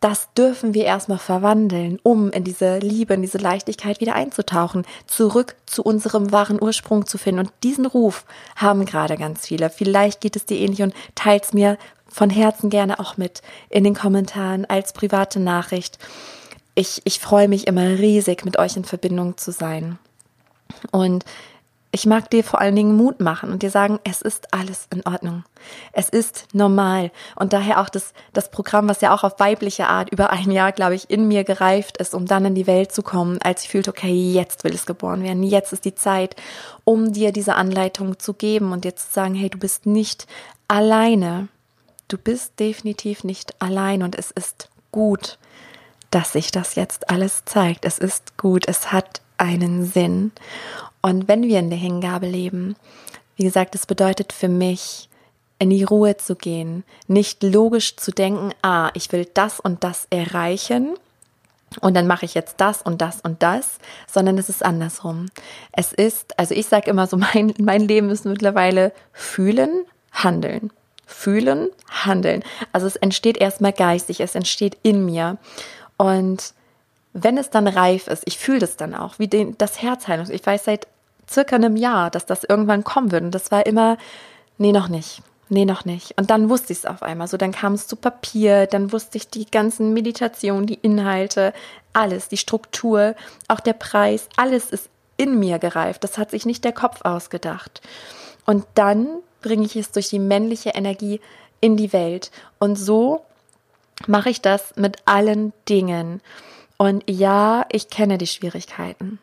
das 0.00 0.32
dürfen 0.32 0.72
wir 0.72 0.86
erstmal 0.86 1.18
verwandeln, 1.18 2.00
um 2.02 2.30
in 2.30 2.42
diese 2.42 2.78
Liebe, 2.78 3.14
in 3.14 3.22
diese 3.22 3.38
Leichtigkeit 3.38 4.00
wieder 4.00 4.14
einzutauchen, 4.14 4.86
zurück 5.06 5.56
zu 5.66 5.82
unserem 5.82 6.32
wahren 6.32 6.60
Ursprung 6.60 7.06
zu 7.06 7.18
finden. 7.18 7.40
Und 7.40 7.52
diesen 7.62 7.84
Ruf 7.84 8.24
haben 8.56 8.86
gerade 8.86 9.18
ganz 9.18 9.46
viele. 9.46 9.68
Vielleicht 9.68 10.22
geht 10.22 10.36
es 10.36 10.46
dir 10.46 10.58
ähnlich 10.58 10.82
und 10.82 10.94
teils 11.14 11.52
mir 11.52 11.76
von 12.08 12.30
Herzen 12.30 12.70
gerne 12.70 12.98
auch 12.98 13.18
mit 13.18 13.42
in 13.68 13.84
den 13.84 13.94
Kommentaren 13.94 14.64
als 14.64 14.94
private 14.94 15.38
Nachricht 15.38 15.98
ich, 16.74 17.02
ich 17.04 17.20
freue 17.20 17.48
mich 17.48 17.66
immer 17.66 17.82
riesig, 17.98 18.44
mit 18.44 18.58
euch 18.58 18.76
in 18.76 18.84
Verbindung 18.84 19.36
zu 19.36 19.52
sein. 19.52 19.98
Und 20.92 21.24
ich 21.92 22.06
mag 22.06 22.30
dir 22.30 22.44
vor 22.44 22.60
allen 22.60 22.76
Dingen 22.76 22.96
Mut 22.96 23.18
machen 23.18 23.50
und 23.50 23.64
dir 23.64 23.70
sagen, 23.70 23.98
es 24.04 24.22
ist 24.22 24.54
alles 24.54 24.86
in 24.92 25.04
Ordnung. 25.04 25.42
Es 25.92 26.08
ist 26.08 26.46
normal. 26.52 27.10
Und 27.34 27.52
daher 27.52 27.80
auch 27.80 27.88
das, 27.88 28.12
das 28.32 28.52
Programm, 28.52 28.88
was 28.88 29.00
ja 29.00 29.12
auch 29.12 29.24
auf 29.24 29.40
weibliche 29.40 29.88
Art 29.88 30.10
über 30.10 30.30
ein 30.30 30.52
Jahr, 30.52 30.70
glaube 30.70 30.94
ich, 30.94 31.10
in 31.10 31.26
mir 31.26 31.42
gereift 31.42 31.96
ist, 31.96 32.14
um 32.14 32.26
dann 32.26 32.44
in 32.44 32.54
die 32.54 32.68
Welt 32.68 32.92
zu 32.92 33.02
kommen, 33.02 33.38
als 33.42 33.64
ich 33.64 33.70
fühlte, 33.70 33.90
okay, 33.90 34.14
jetzt 34.32 34.62
will 34.62 34.72
es 34.72 34.86
geboren 34.86 35.24
werden. 35.24 35.42
Jetzt 35.42 35.72
ist 35.72 35.84
die 35.84 35.96
Zeit, 35.96 36.36
um 36.84 37.12
dir 37.12 37.32
diese 37.32 37.56
Anleitung 37.56 38.20
zu 38.20 38.34
geben 38.34 38.70
und 38.72 38.84
dir 38.84 38.94
zu 38.94 39.10
sagen, 39.10 39.34
hey, 39.34 39.50
du 39.50 39.58
bist 39.58 39.86
nicht 39.86 40.28
alleine. 40.68 41.48
Du 42.06 42.18
bist 42.18 42.60
definitiv 42.60 43.24
nicht 43.24 43.60
allein 43.60 44.04
und 44.04 44.16
es 44.16 44.30
ist 44.30 44.68
gut 44.92 45.39
dass 46.10 46.32
sich 46.32 46.50
das 46.50 46.74
jetzt 46.74 47.10
alles 47.10 47.44
zeigt. 47.44 47.84
Es 47.84 47.98
ist 47.98 48.36
gut, 48.36 48.68
es 48.68 48.92
hat 48.92 49.20
einen 49.38 49.84
Sinn. 49.84 50.32
Und 51.02 51.28
wenn 51.28 51.42
wir 51.42 51.58
in 51.58 51.70
der 51.70 51.78
Hingabe 51.78 52.26
leben, 52.26 52.76
wie 53.36 53.44
gesagt, 53.44 53.74
es 53.74 53.86
bedeutet 53.86 54.32
für 54.32 54.48
mich, 54.48 55.08
in 55.58 55.70
die 55.70 55.84
Ruhe 55.84 56.16
zu 56.16 56.36
gehen, 56.36 56.84
nicht 57.06 57.42
logisch 57.42 57.96
zu 57.96 58.12
denken, 58.12 58.52
ah, 58.62 58.90
ich 58.94 59.12
will 59.12 59.28
das 59.34 59.60
und 59.60 59.84
das 59.84 60.06
erreichen 60.10 60.96
und 61.80 61.94
dann 61.94 62.06
mache 62.06 62.24
ich 62.24 62.34
jetzt 62.34 62.56
das 62.58 62.82
und 62.82 63.00
das 63.00 63.20
und 63.20 63.42
das, 63.42 63.78
sondern 64.10 64.38
es 64.38 64.48
ist 64.48 64.64
andersrum. 64.64 65.26
Es 65.72 65.92
ist, 65.92 66.38
also 66.38 66.54
ich 66.54 66.66
sage 66.66 66.90
immer 66.90 67.06
so, 67.06 67.16
mein, 67.34 67.54
mein 67.58 67.82
Leben 67.82 68.10
ist 68.10 68.24
mittlerweile 68.24 68.92
fühlen, 69.12 69.84
handeln. 70.12 70.72
Fühlen, 71.06 71.68
handeln. 71.88 72.42
Also 72.72 72.86
es 72.86 72.96
entsteht 72.96 73.36
erstmal 73.36 73.72
geistig, 73.72 74.20
es 74.20 74.34
entsteht 74.34 74.78
in 74.82 75.04
mir. 75.04 75.38
Und 76.00 76.54
wenn 77.12 77.36
es 77.36 77.50
dann 77.50 77.68
reif 77.68 78.06
ist, 78.06 78.22
ich 78.24 78.38
fühle 78.38 78.60
das 78.60 78.78
dann 78.78 78.94
auch, 78.94 79.18
wie 79.18 79.28
den, 79.28 79.58
das 79.58 79.82
Herzheilung. 79.82 80.30
Ich 80.30 80.46
weiß 80.46 80.64
seit 80.64 80.86
circa 81.28 81.56
einem 81.56 81.76
Jahr, 81.76 82.10
dass 82.10 82.24
das 82.24 82.42
irgendwann 82.42 82.84
kommen 82.84 83.12
wird. 83.12 83.22
Und 83.22 83.34
das 83.34 83.50
war 83.50 83.66
immer, 83.66 83.98
nee, 84.56 84.72
noch 84.72 84.88
nicht. 84.88 85.20
Nee, 85.50 85.66
noch 85.66 85.84
nicht. 85.84 86.16
Und 86.16 86.30
dann 86.30 86.48
wusste 86.48 86.72
ich 86.72 86.78
es 86.78 86.86
auf 86.86 87.02
einmal. 87.02 87.28
So, 87.28 87.36
dann 87.36 87.52
kam 87.52 87.74
es 87.74 87.86
zu 87.86 87.96
Papier, 87.96 88.66
dann 88.66 88.92
wusste 88.92 89.18
ich 89.18 89.28
die 89.28 89.44
ganzen 89.44 89.92
Meditationen, 89.92 90.64
die 90.64 90.78
Inhalte, 90.80 91.52
alles, 91.92 92.28
die 92.28 92.38
Struktur, 92.38 93.14
auch 93.48 93.60
der 93.60 93.74
Preis, 93.74 94.26
alles 94.36 94.70
ist 94.70 94.88
in 95.18 95.38
mir 95.38 95.58
gereift. 95.58 96.02
Das 96.02 96.16
hat 96.16 96.30
sich 96.30 96.46
nicht 96.46 96.64
der 96.64 96.72
Kopf 96.72 97.02
ausgedacht. 97.02 97.82
Und 98.46 98.64
dann 98.74 99.18
bringe 99.42 99.66
ich 99.66 99.76
es 99.76 99.92
durch 99.92 100.08
die 100.08 100.18
männliche 100.18 100.70
Energie 100.70 101.20
in 101.60 101.76
die 101.76 101.92
Welt. 101.92 102.30
Und 102.58 102.76
so 102.76 103.26
mache 104.06 104.30
ich 104.30 104.40
das 104.40 104.74
mit 104.76 104.98
allen 105.04 105.52
Dingen. 105.68 106.20
Und 106.76 107.04
ja, 107.08 107.66
ich 107.70 107.90
kenne 107.90 108.18
die 108.18 108.26
Schwierigkeiten. 108.26 109.18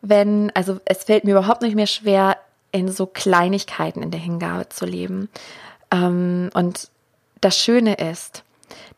Wenn, 0.00 0.50
also 0.54 0.80
es 0.84 1.04
fällt 1.04 1.24
mir 1.24 1.32
überhaupt 1.32 1.62
nicht 1.62 1.76
mehr 1.76 1.86
schwer, 1.86 2.36
in 2.72 2.90
so 2.90 3.06
Kleinigkeiten 3.06 4.02
in 4.02 4.10
der 4.10 4.20
Hingabe 4.20 4.68
zu 4.68 4.86
leben. 4.86 5.28
Ähm, 5.90 6.50
und 6.54 6.88
das 7.40 7.56
Schöne 7.56 7.94
ist, 7.94 8.42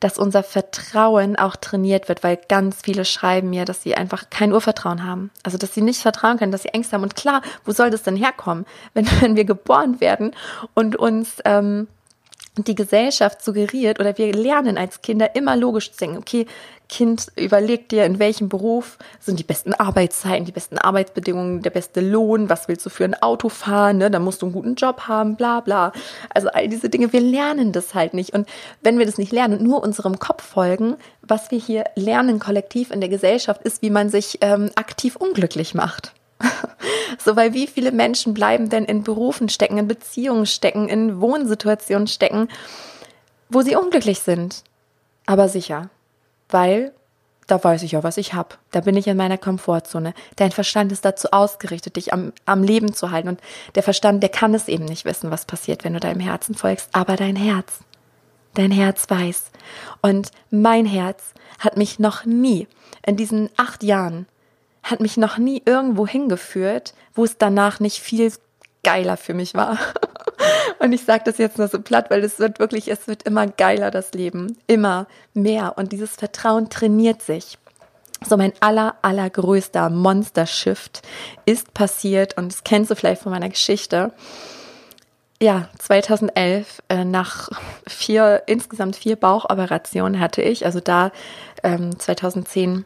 dass 0.00 0.18
unser 0.18 0.42
Vertrauen 0.42 1.36
auch 1.36 1.56
trainiert 1.56 2.08
wird, 2.08 2.22
weil 2.22 2.38
ganz 2.48 2.82
viele 2.82 3.04
schreiben 3.04 3.50
mir, 3.50 3.64
dass 3.64 3.82
sie 3.82 3.96
einfach 3.96 4.30
kein 4.30 4.52
Urvertrauen 4.52 5.04
haben. 5.04 5.30
Also, 5.42 5.58
dass 5.58 5.74
sie 5.74 5.82
nicht 5.82 6.00
vertrauen 6.00 6.38
können, 6.38 6.52
dass 6.52 6.62
sie 6.62 6.68
Ängste 6.68 6.94
haben. 6.94 7.02
Und 7.02 7.16
klar, 7.16 7.42
wo 7.64 7.72
soll 7.72 7.90
das 7.90 8.02
denn 8.02 8.16
herkommen, 8.16 8.64
wenn, 8.94 9.06
wenn 9.20 9.36
wir 9.36 9.44
geboren 9.44 10.00
werden 10.00 10.34
und 10.74 10.96
uns 10.96 11.38
ähm, 11.44 11.88
die 12.56 12.74
Gesellschaft 12.74 13.42
suggeriert 13.42 13.98
oder 13.98 14.16
wir 14.16 14.32
lernen 14.32 14.78
als 14.78 15.02
Kinder 15.02 15.34
immer 15.34 15.56
logisch 15.56 15.92
zu 15.92 15.98
denken, 15.98 16.18
okay, 16.18 16.46
Kind, 16.88 17.32
überleg 17.36 17.88
dir, 17.88 18.04
in 18.04 18.18
welchem 18.18 18.48
Beruf 18.48 18.98
sind 19.18 19.38
die 19.38 19.44
besten 19.44 19.72
Arbeitszeiten, 19.72 20.44
die 20.44 20.52
besten 20.52 20.76
Arbeitsbedingungen, 20.76 21.62
der 21.62 21.70
beste 21.70 22.00
Lohn, 22.00 22.50
was 22.50 22.68
willst 22.68 22.84
du 22.84 22.90
für 22.90 23.04
ein 23.04 23.20
Auto 23.20 23.48
fahren, 23.48 23.98
ne? 23.98 24.10
da 24.10 24.18
musst 24.18 24.42
du 24.42 24.46
einen 24.46 24.52
guten 24.52 24.74
Job 24.74 25.08
haben, 25.08 25.34
bla 25.34 25.60
bla. 25.60 25.92
Also 26.32 26.48
all 26.48 26.68
diese 26.68 26.90
Dinge, 26.90 27.12
wir 27.12 27.20
lernen 27.20 27.72
das 27.72 27.94
halt 27.94 28.12
nicht. 28.12 28.34
Und 28.34 28.46
wenn 28.82 28.98
wir 28.98 29.06
das 29.06 29.18
nicht 29.18 29.32
lernen 29.32 29.58
und 29.58 29.64
nur 29.64 29.82
unserem 29.82 30.18
Kopf 30.18 30.44
folgen, 30.44 30.96
was 31.22 31.50
wir 31.50 31.58
hier 31.58 31.84
lernen 31.96 32.38
kollektiv 32.38 32.90
in 32.90 33.00
der 33.00 33.08
Gesellschaft, 33.08 33.62
ist, 33.62 33.80
wie 33.80 33.90
man 33.90 34.10
sich 34.10 34.38
ähm, 34.42 34.70
aktiv 34.74 35.16
unglücklich 35.16 35.74
macht. 35.74 36.12
So, 37.24 37.36
weil 37.36 37.54
wie 37.54 37.66
viele 37.66 37.92
Menschen 37.92 38.34
bleiben 38.34 38.68
denn 38.68 38.84
in 38.84 39.02
Berufen 39.02 39.48
stecken, 39.48 39.78
in 39.78 39.88
Beziehungen 39.88 40.46
stecken, 40.46 40.88
in 40.88 41.20
Wohnsituationen 41.20 42.06
stecken, 42.06 42.48
wo 43.48 43.62
sie 43.62 43.76
unglücklich 43.76 44.18
sind. 44.18 44.62
Aber 45.24 45.48
sicher, 45.48 45.88
weil 46.48 46.92
da 47.46 47.62
weiß 47.62 47.82
ich 47.82 47.92
ja, 47.92 48.02
was 48.02 48.16
ich 48.16 48.32
habe. 48.34 48.56
Da 48.70 48.80
bin 48.80 48.96
ich 48.96 49.06
in 49.06 49.16
meiner 49.16 49.38
Komfortzone. 49.38 50.14
Dein 50.36 50.50
Verstand 50.50 50.92
ist 50.92 51.04
dazu 51.04 51.28
ausgerichtet, 51.30 51.96
dich 51.96 52.12
am, 52.12 52.32
am 52.46 52.62
Leben 52.62 52.94
zu 52.94 53.10
halten. 53.10 53.28
Und 53.28 53.40
der 53.74 53.82
Verstand, 53.82 54.22
der 54.22 54.30
kann 54.30 54.54
es 54.54 54.68
eben 54.68 54.86
nicht 54.86 55.04
wissen, 55.04 55.30
was 55.30 55.44
passiert, 55.44 55.84
wenn 55.84 55.92
du 55.92 56.00
deinem 56.00 56.20
Herzen 56.20 56.54
folgst. 56.54 56.88
Aber 56.92 57.16
dein 57.16 57.36
Herz, 57.36 57.80
dein 58.54 58.70
Herz 58.70 59.08
weiß. 59.08 59.50
Und 60.00 60.30
mein 60.50 60.86
Herz 60.86 61.34
hat 61.58 61.76
mich 61.76 61.98
noch 61.98 62.24
nie 62.24 62.66
in 63.06 63.16
diesen 63.16 63.50
acht 63.56 63.82
Jahren 63.82 64.26
hat 64.84 65.00
mich 65.00 65.16
noch 65.16 65.38
nie 65.38 65.62
irgendwo 65.64 66.06
hingeführt, 66.06 66.94
wo 67.14 67.24
es 67.24 67.38
danach 67.38 67.80
nicht 67.80 67.98
viel 68.00 68.32
geiler 68.84 69.16
für 69.16 69.34
mich 69.34 69.54
war. 69.54 69.78
Und 70.78 70.92
ich 70.92 71.04
sage 71.04 71.22
das 71.24 71.38
jetzt 71.38 71.58
nur 71.58 71.68
so 71.68 71.80
platt, 71.80 72.10
weil 72.10 72.22
es 72.22 72.38
wird 72.38 72.58
wirklich, 72.58 72.88
es 72.88 73.08
wird 73.08 73.22
immer 73.22 73.46
geiler, 73.46 73.90
das 73.90 74.12
Leben. 74.12 74.58
Immer 74.66 75.06
mehr. 75.32 75.78
Und 75.78 75.92
dieses 75.92 76.16
Vertrauen 76.16 76.68
trainiert 76.68 77.22
sich. 77.22 77.58
So 78.26 78.36
mein 78.36 78.52
aller, 78.60 78.94
allergrößter 79.02 79.88
Monster-Shift 79.90 81.02
ist 81.46 81.74
passiert 81.74 82.36
und 82.36 82.52
das 82.52 82.64
kennst 82.64 82.90
du 82.90 82.94
vielleicht 82.94 83.22
von 83.22 83.32
meiner 83.32 83.48
Geschichte. 83.48 84.12
ja, 85.42 85.68
2011 85.78 86.82
äh, 86.88 87.04
nach 87.04 87.50
vier, 87.86 88.44
insgesamt 88.46 88.96
vier 88.96 89.16
Bauchoperationen 89.16 90.20
hatte 90.20 90.42
ich, 90.42 90.64
also 90.64 90.80
da 90.80 91.10
ähm, 91.62 91.98
2010 91.98 92.84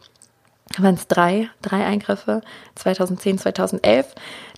waren 0.77 0.95
es 0.95 1.07
drei, 1.09 1.49
drei 1.63 1.85
Eingriffe, 1.85 2.43
2010, 2.75 3.39
2011. 3.39 4.07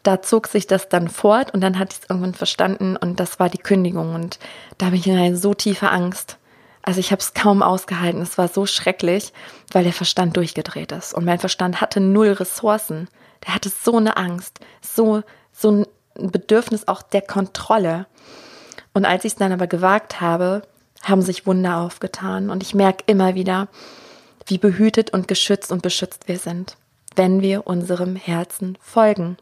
Da 0.03 0.23
zog 0.23 0.49
sich 0.49 0.67
das 0.67 0.89
dann 0.89 1.09
fort 1.09 1.53
und 1.53 1.61
dann 1.61 1.79
hatte 1.79 1.95
ich 1.95 2.03
es 2.03 2.11
irgendwann 2.11 2.35
verstanden 2.35 2.97
und 2.97 3.21
das 3.21 3.39
war 3.39 3.49
die 3.49 3.59
Kündigung 3.59 4.15
und 4.15 4.39
da 4.79 4.87
bin 4.87 4.97
ich 4.97 5.07
in 5.07 5.17
eine 5.17 5.37
so 5.37 5.55
tiefe 5.55 5.91
Angst. 5.91 6.39
Also 6.83 7.01
ich 7.01 7.13
habe 7.13 7.21
es 7.21 7.35
kaum 7.35 7.63
ausgehalten. 7.63 8.23
Es 8.23 8.39
war 8.39 8.49
so 8.49 8.65
schrecklich, 8.65 9.33
weil 9.71 9.85
der 9.85 9.93
Verstand 9.93 10.37
durchgedreht 10.37 10.93
ist 10.93 11.15
und 11.15 11.25
mein 11.25 11.39
Verstand 11.39 11.81
hatte 11.81 12.01
null 12.01 12.33
Ressourcen. 12.33 13.09
Der 13.47 13.55
hatte 13.55 13.71
so 13.71 13.97
eine 13.97 14.17
Angst, 14.17 14.61
so 14.81 15.23
so 15.53 15.71
ein 15.71 15.87
Bedürfnis 16.31 16.89
auch 16.89 17.03
der 17.03 17.23
Kontrolle. 17.23 18.07
Und 18.95 19.05
als 19.05 19.25
ich 19.25 19.33
es 19.33 19.39
dann 19.39 19.53
aber 19.53 19.67
gewagt 19.67 20.21
habe, 20.21 20.63
haben 21.03 21.23
sich 21.23 21.47
Wunder 21.47 21.79
aufgetan 21.79 22.51
und 22.51 22.63
ich 22.63 22.75
merke 22.75 23.05
immer 23.07 23.35
wieder, 23.35 23.69
wie 24.51 24.59
behütet 24.59 25.13
und 25.13 25.29
geschützt 25.29 25.73
und 25.73 25.83
beschützt 25.83 26.29
wir 26.29 26.39
sind, 26.39 26.77
wenn 27.17 27.41
wir 27.41 27.67
unserem 27.67 28.17
Herzen 28.17 28.77
folgen. 28.81 29.37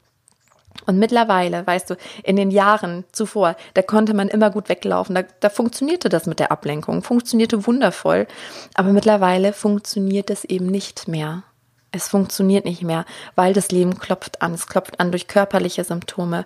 Und 0.87 0.99
mittlerweile, 0.99 1.67
weißt 1.67 1.91
du, 1.91 1.97
in 2.23 2.37
den 2.37 2.51
Jahren 2.51 3.05
zuvor, 3.13 3.57
da 3.75 3.83
konnte 3.83 4.15
man 4.15 4.29
immer 4.29 4.51
gut 4.51 4.69
weglaufen, 4.69 5.15
da, 5.15 5.23
da 5.41 5.51
funktionierte 5.51 6.09
das 6.09 6.27
mit 6.27 6.39
der 6.39 6.53
Ablenkung, 6.53 7.03
funktionierte 7.03 7.67
wundervoll, 7.67 8.27
aber 8.75 8.93
mittlerweile 8.93 9.53
funktioniert 9.53 10.31
es 10.31 10.45
eben 10.45 10.67
nicht 10.67 11.09
mehr. 11.09 11.43
Es 11.91 12.09
funktioniert 12.09 12.65
nicht 12.65 12.83
mehr, 12.83 13.07
weil 13.35 13.55
das 13.55 13.71
Leben 13.71 13.99
klopft 13.99 14.43
an. 14.43 14.53
Es 14.53 14.67
klopft 14.67 15.01
an 15.01 15.11
durch 15.11 15.27
körperliche 15.27 15.85
Symptome, 15.85 16.45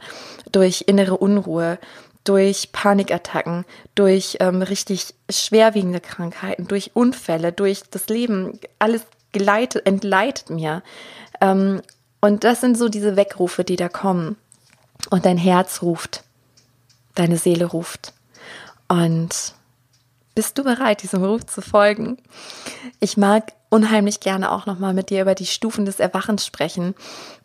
durch 0.52 0.84
innere 0.86 1.16
Unruhe, 1.16 1.78
durch 2.24 2.72
Panikattacken, 2.72 3.64
durch 3.94 4.36
ähm, 4.40 4.62
richtig 4.62 5.14
schwerwiegende 5.30 6.00
Krankheiten, 6.00 6.68
durch 6.68 6.92
Unfälle, 6.94 7.52
durch 7.52 7.82
das 7.90 8.08
Leben. 8.08 8.58
Alles 8.78 9.02
geleitet, 9.32 9.86
entleitet 9.86 10.50
mir. 10.50 10.82
Ähm, 11.40 11.82
und 12.20 12.44
das 12.44 12.60
sind 12.60 12.78
so 12.78 12.88
diese 12.88 13.16
Wegrufe, 13.16 13.64
die 13.64 13.76
da 13.76 13.88
kommen. 13.88 14.36
Und 15.10 15.26
dein 15.26 15.38
Herz 15.38 15.82
ruft, 15.82 16.22
deine 17.14 17.36
Seele 17.36 17.64
ruft. 17.64 18.12
Und 18.86 19.54
bist 20.34 20.56
du 20.56 20.64
bereit, 20.64 21.02
diesem 21.02 21.24
Ruf 21.24 21.44
zu 21.46 21.60
folgen? 21.60 22.18
Ich 23.00 23.16
mag 23.16 23.52
unheimlich 23.72 24.20
gerne 24.20 24.52
auch 24.52 24.66
nochmal 24.66 24.92
mit 24.92 25.08
dir 25.08 25.22
über 25.22 25.34
die 25.34 25.46
Stufen 25.46 25.86
des 25.86 25.98
Erwachens 25.98 26.44
sprechen, 26.44 26.94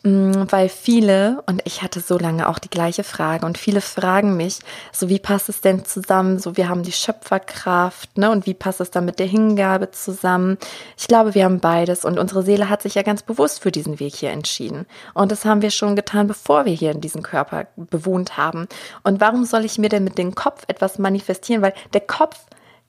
mm, 0.03 0.43
weil 0.49 0.67
viele, 0.67 1.41
und 1.45 1.61
ich 1.63 1.81
hatte 1.81 2.01
so 2.01 2.17
lange 2.17 2.49
auch 2.49 2.59
die 2.59 2.69
gleiche 2.69 3.05
Frage, 3.05 3.45
und 3.45 3.57
viele 3.57 3.79
fragen 3.79 4.35
mich, 4.35 4.59
so 4.91 5.07
wie 5.07 5.19
passt 5.19 5.47
es 5.47 5.61
denn 5.61 5.85
zusammen? 5.85 6.37
So, 6.37 6.57
wir 6.57 6.67
haben 6.67 6.83
die 6.83 6.91
Schöpferkraft, 6.91 8.17
ne? 8.17 8.29
Und 8.29 8.45
wie 8.45 8.53
passt 8.53 8.81
es 8.81 8.91
dann 8.91 9.05
mit 9.05 9.19
der 9.19 9.25
Hingabe 9.25 9.91
zusammen? 9.91 10.57
Ich 10.97 11.07
glaube, 11.07 11.33
wir 11.33 11.45
haben 11.45 11.61
beides 11.61 12.03
und 12.03 12.19
unsere 12.19 12.43
Seele 12.43 12.69
hat 12.69 12.81
sich 12.81 12.95
ja 12.95 13.03
ganz 13.03 13.23
bewusst 13.23 13.63
für 13.63 13.71
diesen 13.71 14.01
Weg 14.01 14.13
hier 14.13 14.31
entschieden. 14.31 14.85
Und 15.13 15.31
das 15.31 15.45
haben 15.45 15.61
wir 15.61 15.71
schon 15.71 15.95
getan, 15.95 16.27
bevor 16.27 16.65
wir 16.65 16.73
hier 16.73 16.91
in 16.91 16.99
diesem 16.99 17.23
Körper 17.23 17.67
bewohnt 17.77 18.35
haben. 18.35 18.67
Und 19.03 19.21
warum 19.21 19.45
soll 19.45 19.63
ich 19.63 19.77
mir 19.77 19.89
denn 19.89 20.03
mit 20.03 20.17
dem 20.17 20.35
Kopf 20.35 20.65
etwas 20.67 20.99
manifestieren? 20.99 21.61
Weil 21.61 21.73
der 21.93 22.01
Kopf 22.01 22.37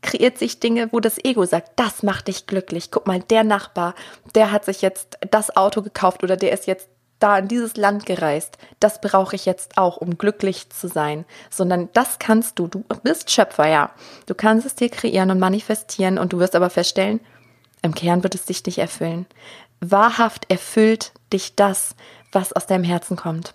kreiert 0.03 0.39
sich 0.39 0.61
Dinge, 0.61 0.89
wo 0.93 1.01
das 1.01 1.23
Ego 1.25 1.45
sagt, 1.45 1.73
das 1.77 2.03
macht 2.03 2.29
dich 2.29 2.47
glücklich. 2.47 2.91
Guck 2.91 3.07
mal, 3.07 3.21
der 3.21 3.45
Nachbar, 3.45 3.95
der 4.35 4.53
hat 4.53 4.65
sich 4.65 4.83
jetzt 4.83 5.19
das 5.31 5.57
Auto 5.57 5.83
gekauft 5.83 6.23
oder 6.23 6.37
der 6.37 6.53
ist 6.53 6.67
jetzt 6.67 6.89
da 7.19 7.39
in 7.39 7.49
dieses 7.49 7.77
Land 7.77 8.07
gereist. 8.07 8.59
Das 8.81 9.01
brauche 9.01 9.35
ich 9.35 9.45
jetzt 9.45 9.77
auch, 9.77 9.97
um 9.97 10.19
glücklich 10.19 10.71
zu 10.71 10.89
sein. 10.89 11.25
Sondern 11.51 11.89
das 11.93 12.19
kannst 12.19 12.59
du. 12.59 12.69
Du 12.69 12.85
bist 13.03 13.31
Schöpfer, 13.31 13.67
ja. 13.67 13.91
Du 14.27 14.35
kannst 14.35 14.67
es 14.67 14.75
dir 14.75 14.89
kreieren 14.89 15.31
und 15.31 15.41
manifestieren 15.41 16.19
und 16.19 16.33
du 16.33 16.39
wirst 16.39 16.55
aber 16.55 16.71
feststellen, 16.71 17.21
im 17.83 17.95
Kern 17.95 18.23
wird 18.23 18.35
es 18.35 18.45
dich 18.45 18.65
nicht 18.67 18.79
erfüllen. 18.79 19.27
Wahrhaft 19.81 20.51
erfüllt 20.51 21.13
dich 21.33 21.55
das, 21.55 21.95
was 22.33 22.53
aus 22.53 22.67
deinem 22.67 22.85
Herzen 22.85 23.17
kommt. 23.17 23.55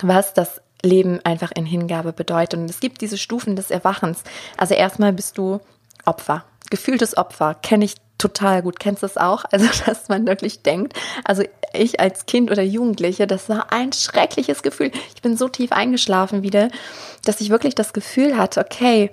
Was 0.00 0.34
das 0.34 0.60
Leben 0.82 1.20
einfach 1.24 1.52
in 1.52 1.66
Hingabe 1.66 2.12
bedeutet. 2.12 2.58
Und 2.58 2.68
es 2.68 2.80
gibt 2.80 3.00
diese 3.00 3.18
Stufen 3.18 3.56
des 3.56 3.70
Erwachens. 3.70 4.22
Also 4.56 4.74
erstmal 4.74 5.12
bist 5.12 5.38
du 5.38 5.60
Opfer, 6.04 6.44
gefühltes 6.70 7.16
Opfer, 7.16 7.54
kenne 7.54 7.84
ich 7.84 7.94
total 8.18 8.62
gut. 8.62 8.78
Kennst 8.78 9.02
du 9.02 9.06
das 9.06 9.16
auch? 9.16 9.44
Also, 9.50 9.66
dass 9.86 10.08
man 10.08 10.26
wirklich 10.26 10.62
denkt, 10.62 10.94
also 11.24 11.42
ich 11.72 12.00
als 12.00 12.26
Kind 12.26 12.50
oder 12.50 12.62
Jugendliche, 12.62 13.26
das 13.26 13.48
war 13.48 13.72
ein 13.72 13.92
schreckliches 13.92 14.62
Gefühl. 14.62 14.90
Ich 15.14 15.22
bin 15.22 15.36
so 15.36 15.48
tief 15.48 15.72
eingeschlafen 15.72 16.42
wieder, 16.42 16.68
dass 17.24 17.40
ich 17.40 17.50
wirklich 17.50 17.74
das 17.74 17.92
Gefühl 17.92 18.36
hatte, 18.36 18.60
okay, 18.60 19.10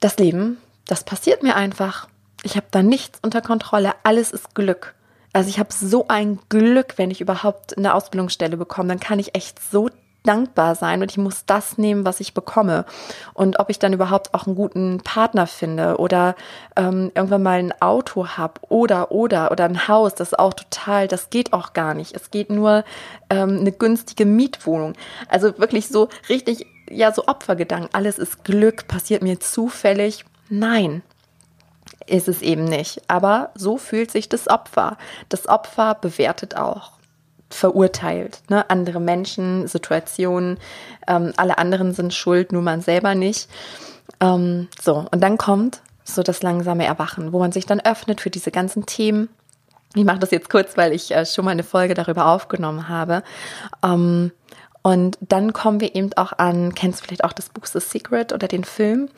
das 0.00 0.18
Leben, 0.18 0.58
das 0.86 1.04
passiert 1.04 1.42
mir 1.42 1.56
einfach. 1.56 2.08
Ich 2.42 2.56
habe 2.56 2.66
da 2.70 2.82
nichts 2.82 3.18
unter 3.22 3.40
Kontrolle. 3.40 3.94
Alles 4.02 4.30
ist 4.30 4.54
Glück. 4.54 4.94
Also 5.32 5.48
ich 5.48 5.58
habe 5.58 5.72
so 5.72 6.06
ein 6.08 6.38
Glück, 6.48 6.94
wenn 6.96 7.10
ich 7.10 7.20
überhaupt 7.20 7.76
eine 7.76 7.94
Ausbildungsstelle 7.94 8.56
bekomme, 8.56 8.88
dann 8.88 9.00
kann 9.00 9.18
ich 9.18 9.34
echt 9.34 9.58
so 9.70 9.90
dankbar 10.26 10.74
sein 10.74 11.02
und 11.02 11.10
ich 11.10 11.18
muss 11.18 11.46
das 11.46 11.78
nehmen, 11.78 12.04
was 12.04 12.20
ich 12.20 12.34
bekomme. 12.34 12.84
Und 13.34 13.58
ob 13.58 13.70
ich 13.70 13.78
dann 13.78 13.92
überhaupt 13.92 14.34
auch 14.34 14.46
einen 14.46 14.56
guten 14.56 14.98
Partner 14.98 15.46
finde 15.46 15.96
oder 15.98 16.34
ähm, 16.76 17.12
irgendwann 17.14 17.42
mal 17.42 17.58
ein 17.58 17.80
Auto 17.80 18.28
habe 18.28 18.60
oder 18.68 19.12
oder 19.12 19.50
oder 19.50 19.64
ein 19.64 19.88
Haus, 19.88 20.14
das 20.14 20.32
ist 20.32 20.38
auch 20.38 20.54
total, 20.54 21.08
das 21.08 21.30
geht 21.30 21.52
auch 21.52 21.72
gar 21.72 21.94
nicht. 21.94 22.14
Es 22.14 22.30
geht 22.30 22.50
nur 22.50 22.84
ähm, 23.30 23.58
eine 23.60 23.72
günstige 23.72 24.26
Mietwohnung. 24.26 24.94
Also 25.28 25.58
wirklich 25.58 25.88
so 25.88 26.08
richtig, 26.28 26.66
ja, 26.90 27.12
so 27.12 27.26
Opfergedanken. 27.26 27.90
Alles 27.92 28.18
ist 28.18 28.44
Glück, 28.44 28.88
passiert 28.88 29.22
mir 29.22 29.40
zufällig. 29.40 30.24
Nein, 30.48 31.02
ist 32.06 32.28
es 32.28 32.42
eben 32.42 32.64
nicht. 32.64 33.02
Aber 33.08 33.50
so 33.54 33.78
fühlt 33.78 34.10
sich 34.10 34.28
das 34.28 34.48
Opfer. 34.48 34.96
Das 35.28 35.48
Opfer 35.48 35.94
bewertet 35.94 36.56
auch 36.56 36.95
verurteilt. 37.50 38.42
Ne? 38.48 38.68
Andere 38.70 39.00
Menschen, 39.00 39.66
Situationen, 39.68 40.58
ähm, 41.06 41.32
alle 41.36 41.58
anderen 41.58 41.94
sind 41.94 42.12
schuld, 42.12 42.52
nur 42.52 42.62
man 42.62 42.80
selber 42.80 43.14
nicht. 43.14 43.48
Ähm, 44.20 44.68
so, 44.80 45.06
und 45.10 45.20
dann 45.20 45.38
kommt 45.38 45.80
so 46.04 46.22
das 46.22 46.42
langsame 46.42 46.84
Erwachen, 46.86 47.32
wo 47.32 47.38
man 47.38 47.52
sich 47.52 47.66
dann 47.66 47.80
öffnet 47.80 48.20
für 48.20 48.30
diese 48.30 48.50
ganzen 48.50 48.86
Themen. 48.86 49.28
Ich 49.94 50.04
mache 50.04 50.18
das 50.18 50.30
jetzt 50.30 50.50
kurz, 50.50 50.76
weil 50.76 50.92
ich 50.92 51.10
äh, 51.14 51.26
schon 51.26 51.44
mal 51.44 51.52
eine 51.52 51.62
Folge 51.62 51.94
darüber 51.94 52.26
aufgenommen 52.26 52.88
habe. 52.88 53.22
Ähm, 53.82 54.32
und 54.82 55.18
dann 55.20 55.52
kommen 55.52 55.80
wir 55.80 55.96
eben 55.96 56.12
auch 56.14 56.32
an, 56.38 56.74
kennst 56.74 57.00
du 57.00 57.04
vielleicht 57.06 57.24
auch 57.24 57.32
das 57.32 57.48
Buch 57.48 57.66
The 57.66 57.80
Secret 57.80 58.32
oder 58.32 58.46
den 58.46 58.62
Film, 58.62 59.08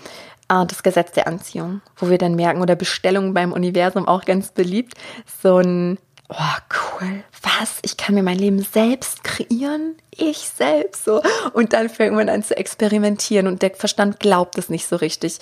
äh, 0.48 0.64
das 0.64 0.82
Gesetz 0.82 1.12
der 1.12 1.26
Anziehung, 1.26 1.82
wo 1.96 2.08
wir 2.08 2.18
dann 2.18 2.36
merken, 2.36 2.62
oder 2.62 2.74
Bestellungen 2.74 3.34
beim 3.34 3.52
Universum 3.52 4.08
auch 4.08 4.24
ganz 4.24 4.52
beliebt, 4.52 4.94
so 5.42 5.58
ein 5.58 5.98
oh 6.28 6.56
cool, 7.00 7.24
was? 7.42 7.78
Ich 7.82 7.96
kann 7.96 8.14
mir 8.14 8.22
mein 8.22 8.38
Leben 8.38 8.60
selbst 8.60 9.24
kreieren? 9.24 9.96
Ich 10.10 10.38
selbst 10.38 11.04
so. 11.04 11.22
Und 11.52 11.72
dann 11.72 11.88
fängt 11.88 12.14
man 12.14 12.28
an 12.28 12.42
zu 12.42 12.56
experimentieren 12.56 13.46
und 13.46 13.62
der 13.62 13.74
Verstand 13.74 14.20
glaubt 14.20 14.58
es 14.58 14.68
nicht 14.68 14.86
so 14.86 14.96
richtig. 14.96 15.38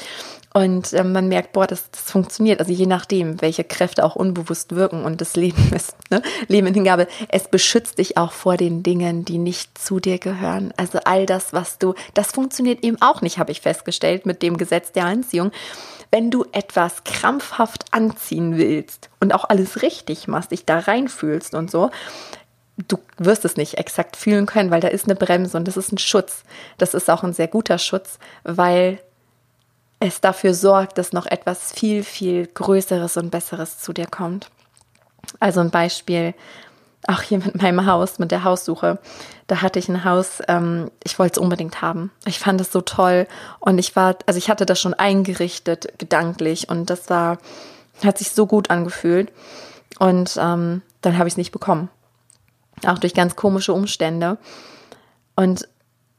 Und 0.53 0.93
äh, 0.93 1.05
man 1.05 1.29
merkt, 1.29 1.53
boah, 1.53 1.67
das, 1.67 1.91
das 1.91 2.11
funktioniert. 2.11 2.61
Also 2.61 2.73
je 2.73 2.87
nachdem, 2.87 3.41
welche 3.43 3.65
Kräfte 3.65 4.05
auch 4.05 4.17
unbewusst 4.17 4.75
wirken 4.75 5.05
und 5.05 5.21
das 5.21 5.37
Leben 5.37 5.73
ist, 5.75 5.95
ne? 6.11 6.23
Leben 6.49 6.69
in 6.69 6.75
Hingabe, 6.75 7.09
es 7.29 7.49
beschützt 7.49 7.99
dich 7.99 8.17
auch 8.17 8.33
vor 8.33 8.57
den 8.57 8.83
Dingen, 8.83 9.25
die 9.25 9.39
nicht 9.39 9.77
zu 9.77 10.01
dir 10.01 10.19
gehören. 10.19 10.73
Also 10.77 11.01
all 11.05 11.27
das, 11.27 11.53
was 11.53 11.79
du, 11.79 11.95
das 12.15 12.33
funktioniert 12.33 12.85
eben 12.85 13.01
auch 13.01 13.23
nicht, 13.23 13.39
habe 13.39 13.53
ich 13.53 13.61
festgestellt, 13.61 14.25
mit 14.25 14.43
dem 14.43 14.57
Gesetz 14.57 14.93
der 14.93 15.05
Anziehung 15.07 15.51
wenn 16.11 16.31
du 16.31 16.45
etwas 16.53 17.05
krampfhaft 17.05 17.93
anziehen 17.93 18.57
willst 18.57 19.11
und 19.21 19.35
auch 19.35 19.45
alles 19.45 19.83
richtig 19.83 20.29
machst, 20.29 20.51
dich 20.51 20.65
da 20.65 20.79
reinfühlst 20.79 21.55
und 21.55 21.71
so, 21.71 21.91
du 22.89 22.99
wirst 23.19 23.45
es 23.45 23.57
nicht 23.57 23.75
exakt 23.75 24.17
fühlen 24.17 24.47
können, 24.47 24.71
weil 24.71 24.81
da 24.81 24.89
ist 24.89 25.07
eine 25.07 25.17
Bremse 25.17 25.57
und 25.57 25.67
das 25.67 25.77
ist 25.77 25.93
ein 25.93 25.99
Schutz. 25.99 26.43
Das 26.79 26.95
ist 26.95 27.11
auch 27.11 27.23
ein 27.23 27.33
sehr 27.33 27.49
guter 27.49 27.79
Schutz, 27.79 28.19
weil 28.45 29.01
es 29.99 30.21
dafür 30.21 30.53
sorgt, 30.53 30.99
dass 30.99 31.13
noch 31.13 31.27
etwas 31.27 31.73
viel, 31.73 32.05
viel 32.05 32.47
Größeres 32.47 33.17
und 33.17 33.31
Besseres 33.31 33.79
zu 33.79 33.93
dir 33.93 34.07
kommt. 34.07 34.51
Also 35.41 35.61
ein 35.61 35.71
Beispiel, 35.71 36.35
auch 37.09 37.23
hier 37.23 37.39
mit 37.39 37.61
meinem 37.61 37.87
Haus, 37.87 38.19
mit 38.19 38.31
der 38.31 38.45
Haussuche. 38.45 38.99
Da 39.47 39.63
hatte 39.63 39.79
ich 39.79 39.89
ein 39.89 40.05
Haus, 40.05 40.43
ähm, 40.49 40.91
ich 41.05 41.19
wollte 41.19 41.39
es 41.39 41.43
unbedingt 41.43 41.83
haben. 41.83 42.11
Ich 42.25 42.39
fand 42.39 42.61
es 42.61 42.73
so 42.73 42.81
toll 42.81 43.27
und 43.61 43.79
ich 43.79 43.95
war, 43.97 44.17
also 44.27 44.39
ich 44.39 44.51
hatte 44.51 44.67
das 44.67 44.81
schon 44.81 44.95
eingerichtet, 44.95 45.99
gedanklich 45.99 46.69
und 46.69 46.91
das 46.91 47.09
war, 47.11 47.39
hat 48.05 48.19
sich 48.19 48.33
so 48.33 48.47
gut 48.47 48.71
angefühlt. 48.71 49.33
Und 49.99 50.37
ähm, 50.41 50.83
dann 51.01 51.19
habe 51.19 51.29
ich 51.29 51.35
es 51.35 51.39
nicht 51.39 51.53
bekommen. 51.53 51.89
Auch 52.87 52.99
durch 52.99 53.15
ganz 53.15 53.37
komische 53.37 53.73
Umstände. 53.73 54.37
Und 55.37 55.69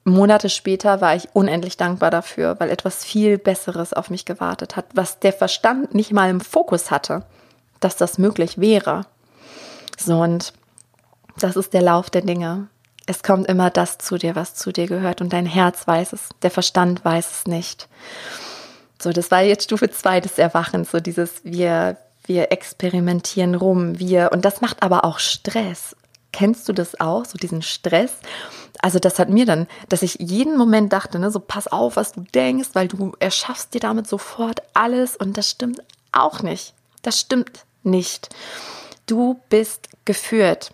Monate 0.03 0.49
später 0.49 1.01
war 1.01 1.15
ich 1.15 1.27
unendlich 1.33 1.75
dankbar 1.77 2.09
dafür, 2.09 2.59
weil 2.59 2.69
etwas 2.69 3.03
viel 3.03 3.37
Besseres 3.37 3.93
auf 3.93 4.09
mich 4.09 4.25
gewartet 4.25 4.75
hat, 4.75 4.85
was 4.93 5.19
der 5.19 5.33
Verstand 5.33 5.93
nicht 5.93 6.13
mal 6.13 6.29
im 6.29 6.39
Fokus 6.39 6.91
hatte, 6.91 7.23
dass 7.81 7.97
das 7.97 8.17
möglich 8.17 8.59
wäre. 8.59 9.05
So, 9.97 10.19
und 10.21 10.53
das 11.39 11.55
ist 11.55 11.73
der 11.73 11.81
Lauf 11.81 12.09
der 12.09 12.21
Dinge. 12.21 12.67
Es 13.05 13.23
kommt 13.23 13.47
immer 13.47 13.69
das 13.69 13.97
zu 13.97 14.17
dir, 14.17 14.35
was 14.35 14.55
zu 14.55 14.71
dir 14.71 14.87
gehört 14.87 15.21
und 15.21 15.31
dein 15.31 15.45
Herz 15.45 15.87
weiß 15.87 16.13
es, 16.13 16.29
der 16.41 16.51
Verstand 16.51 17.05
weiß 17.05 17.31
es 17.31 17.47
nicht. 17.47 17.87
So, 19.01 19.11
das 19.11 19.31
war 19.31 19.41
jetzt 19.41 19.65
Stufe 19.65 19.89
2 19.89 20.21
des 20.21 20.37
Erwachens, 20.37 20.91
so 20.91 20.99
dieses 20.99 21.43
wir 21.43 21.97
wir 22.27 22.51
experimentieren 22.51 23.55
rum, 23.55 23.97
wir 23.99 24.31
und 24.33 24.45
das 24.45 24.61
macht 24.61 24.83
aber 24.83 25.05
auch 25.05 25.19
Stress. 25.19 25.95
Kennst 26.33 26.67
du 26.69 26.73
das 26.73 26.99
auch, 26.99 27.25
so 27.25 27.37
diesen 27.37 27.61
Stress? 27.61 28.17
Also 28.79 28.99
das 28.99 29.17
hat 29.17 29.29
mir 29.29 29.45
dann, 29.45 29.65
dass 29.89 30.03
ich 30.03 30.17
jeden 30.19 30.57
Moment 30.57 30.93
dachte, 30.93 31.17
ne, 31.19 31.31
so 31.31 31.39
pass 31.39 31.67
auf, 31.67 31.95
was 31.95 32.11
du 32.11 32.21
denkst, 32.21 32.69
weil 32.73 32.87
du 32.87 33.13
erschaffst 33.19 33.73
dir 33.73 33.79
damit 33.79 34.07
sofort 34.07 34.61
alles 34.73 35.15
und 35.15 35.37
das 35.37 35.49
stimmt 35.49 35.81
auch 36.11 36.43
nicht. 36.43 36.73
Das 37.01 37.19
stimmt 37.19 37.65
nicht. 37.83 38.29
Du 39.07 39.39
bist 39.49 39.87
geführt. 40.05 40.71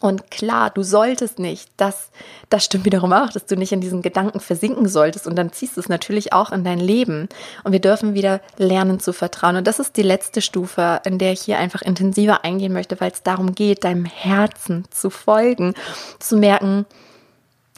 Und 0.00 0.30
klar, 0.30 0.70
du 0.70 0.82
solltest 0.82 1.38
nicht. 1.38 1.70
Das, 1.76 2.10
das 2.50 2.64
stimmt 2.64 2.84
wiederum 2.84 3.12
auch, 3.12 3.30
dass 3.30 3.46
du 3.46 3.56
nicht 3.56 3.72
in 3.72 3.80
diesen 3.80 4.02
Gedanken 4.02 4.40
versinken 4.40 4.88
solltest. 4.88 5.26
Und 5.26 5.36
dann 5.36 5.52
ziehst 5.52 5.76
du 5.76 5.80
es 5.80 5.88
natürlich 5.88 6.32
auch 6.32 6.52
in 6.52 6.64
dein 6.64 6.78
Leben. 6.78 7.28
Und 7.64 7.72
wir 7.72 7.80
dürfen 7.80 8.14
wieder 8.14 8.40
lernen 8.58 9.00
zu 9.00 9.12
vertrauen. 9.12 9.56
Und 9.56 9.66
das 9.66 9.78
ist 9.78 9.96
die 9.96 10.02
letzte 10.02 10.42
Stufe, 10.42 11.00
in 11.04 11.18
der 11.18 11.32
ich 11.32 11.40
hier 11.40 11.58
einfach 11.58 11.82
intensiver 11.82 12.44
eingehen 12.44 12.72
möchte, 12.72 13.00
weil 13.00 13.10
es 13.10 13.22
darum 13.22 13.54
geht, 13.54 13.84
deinem 13.84 14.04
Herzen 14.04 14.84
zu 14.90 15.08
folgen, 15.08 15.74
zu 16.18 16.36
merken, 16.36 16.84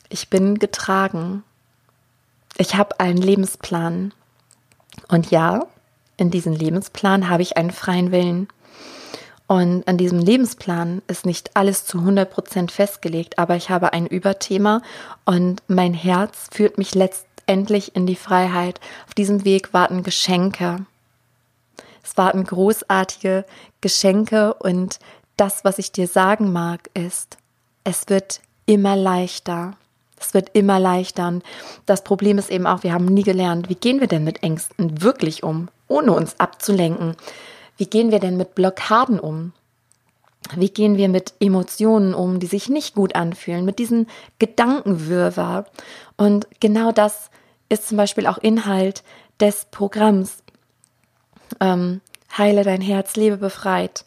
ich 0.09 0.29
bin 0.29 0.59
getragen. 0.59 1.45
Ich 2.57 2.75
habe 2.75 2.99
einen 2.99 3.19
Lebensplan. 3.19 4.13
Und 5.09 5.31
ja, 5.31 5.67
in 6.17 6.31
diesem 6.31 6.53
Lebensplan 6.53 7.29
habe 7.29 7.43
ich 7.43 7.57
einen 7.57 7.71
freien 7.71 8.11
Willen. 8.11 8.49
Und 9.49 9.89
an 9.89 9.97
diesem 9.97 10.19
Lebensplan 10.19 11.01
ist 11.09 11.25
nicht 11.25 11.57
alles 11.57 11.87
zu 11.87 11.99
100 11.99 12.31
Prozent 12.31 12.71
festgelegt, 12.71 13.39
aber 13.39 13.57
ich 13.57 13.71
habe 13.71 13.95
ein 13.95 14.07
Überthema 14.07 14.83
und 15.25 15.63
mein 15.69 15.95
Herz 15.95 16.49
führt 16.53 16.77
mich 16.77 16.95
letztendlich 16.95 17.97
in 17.97 18.07
die 18.07 18.15
Freiheit. 18.15 18.79
Auf 19.07 19.15
diesem 19.15 19.47
Weg 19.47 19.73
warten 19.73 20.03
Geschenke. 20.03 20.85
Es 22.05 22.19
warten 22.19 22.45
großartige 22.45 23.47
Geschenke 23.81 24.53
und 24.53 24.99
das, 25.39 25.65
was 25.65 25.79
ich 25.79 25.93
dir 25.93 26.09
sagen 26.09 26.53
mag, 26.53 26.91
ist, 26.93 27.39
es 27.85 28.09
wird 28.09 28.43
immer 28.67 28.97
leichter. 28.97 29.79
Es 30.21 30.35
wird 30.35 30.51
immer 30.53 30.79
leichter. 30.79 31.29
Und 31.29 31.43
das 31.87 32.05
Problem 32.05 32.37
ist 32.37 32.51
eben 32.51 32.67
auch, 32.67 32.83
wir 32.83 32.93
haben 32.93 33.07
nie 33.07 33.23
gelernt, 33.23 33.71
wie 33.71 33.77
gehen 33.77 34.01
wir 34.01 34.09
denn 34.09 34.25
mit 34.25 34.43
Ängsten 34.43 35.01
wirklich 35.01 35.43
um, 35.43 35.69
ohne 35.87 36.13
uns 36.13 36.39
abzulenken. 36.39 37.17
Wie 37.79 37.87
gehen 37.87 38.11
wir 38.11 38.19
denn 38.19 38.37
mit 38.37 38.55
Blockaden 38.55 39.19
um? 39.21 39.53
Wie 40.55 40.69
gehen 40.69 40.97
wir 40.97 41.09
mit 41.09 41.35
Emotionen 41.41 42.13
um, 42.13 42.41
die 42.41 42.47
sich 42.47 42.69
nicht 42.69 42.95
gut 42.95 43.15
anfühlen, 43.15 43.65
mit 43.65 43.79
diesen 43.79 44.09
Gedankenwirrwarr? 44.39 45.67
Und 46.17 46.49
genau 46.61 46.93
das 46.93 47.31
ist 47.69 47.89
zum 47.89 47.97
Beispiel 47.97 48.27
auch 48.27 48.39
Inhalt 48.39 49.05
des 49.41 49.67
Programms. 49.71 50.43
Ähm, 51.61 52.01
Heile 52.37 52.65
dein 52.65 52.81
Herz, 52.81 53.17
lebe 53.17 53.37
befreit. 53.37 54.05